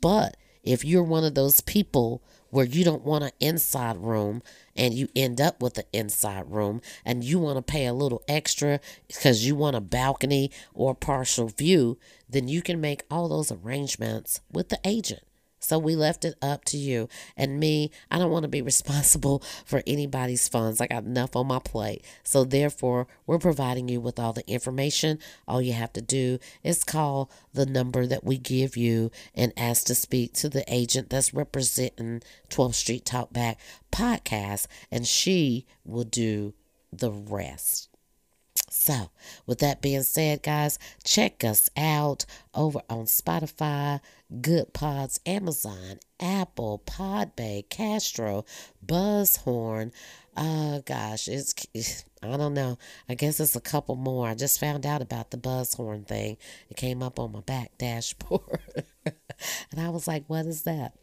[0.00, 2.22] But if you're one of those people
[2.54, 4.40] where you don't want an inside room
[4.76, 8.22] and you end up with an inside room and you want to pay a little
[8.28, 8.78] extra
[9.08, 11.98] because you want a balcony or partial view,
[12.28, 15.24] then you can make all those arrangements with the agent.
[15.64, 17.08] So we left it up to you.
[17.36, 20.80] And me, I don't want to be responsible for anybody's funds.
[20.80, 22.04] I got enough on my plate.
[22.22, 25.18] So therefore, we're providing you with all the information.
[25.48, 29.86] All you have to do is call the number that we give you and ask
[29.86, 33.56] to speak to the agent that's representing 12th Street Talkback
[33.92, 36.52] podcast, and she will do
[36.92, 37.93] the rest.
[38.76, 39.10] So,
[39.46, 44.00] with that being said, guys, check us out over on Spotify,
[44.42, 48.44] Good Pods, Amazon, Apple, Podbay, Castro,
[48.84, 49.92] Buzzhorn.
[50.36, 51.54] Uh, gosh, it's,
[52.22, 52.76] I don't know.
[53.08, 54.26] I guess it's a couple more.
[54.26, 56.36] I just found out about the Buzzhorn thing.
[56.68, 58.60] It came up on my back dashboard.
[59.04, 60.94] and I was like, what is that?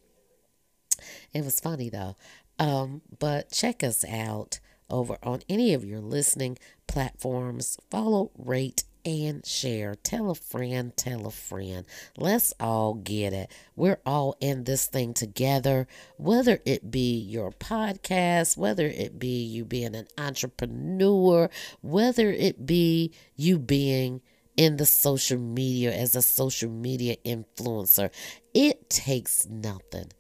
[1.34, 2.18] It was funny though.
[2.60, 4.60] Um, but check us out
[4.92, 6.58] over on any of your listening
[6.88, 7.78] platforms.
[7.90, 9.96] Follow, rate, and share.
[9.96, 11.86] Tell a friend, tell a friend.
[12.18, 13.52] Let's all get it.
[13.76, 15.88] We're all in this thing together,
[16.18, 21.50] whether it be your podcast, whether it be you being an entrepreneur,
[21.82, 24.22] whether it be you being
[24.58, 28.12] in the social media as a social media influencer.
[28.54, 30.12] It takes nothing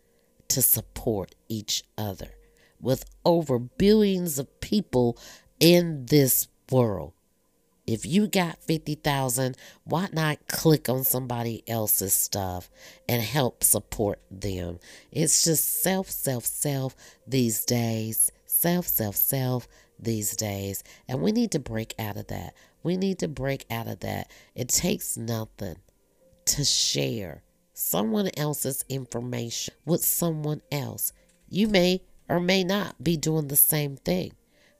[0.48, 2.30] to support each other
[2.82, 5.18] with over billions of people
[5.60, 7.14] in this world.
[7.88, 12.70] If you got 50,000, why not click on somebody else's stuff
[13.10, 14.80] and help support them?
[15.12, 16.96] It's just self, self, self
[17.28, 18.32] these days.
[18.46, 19.68] Self, self, self
[20.00, 20.84] these days.
[21.08, 22.54] And we need to break out of that.
[22.84, 24.32] We need to break out of that.
[24.56, 25.78] It takes nothing
[26.46, 27.44] to share
[27.74, 31.14] someone else's information with someone else.
[31.50, 34.34] You may or may not be doing the same thing.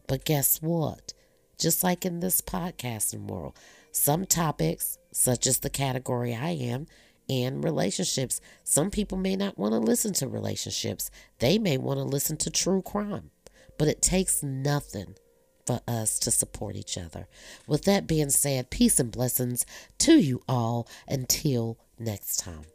[0.08, 1.14] But guess what?
[1.58, 3.58] Just like in this podcasting world,
[3.92, 6.88] some topics, such as the category I am,
[7.30, 11.10] and relationships, some people may not want to listen to relationships.
[11.40, 13.32] They may want to listen to true crime.
[13.78, 15.16] But it takes nothing
[15.66, 17.28] for us to support each other.
[17.68, 19.66] With that being said, peace and blessings
[20.00, 22.66] to you all until next time.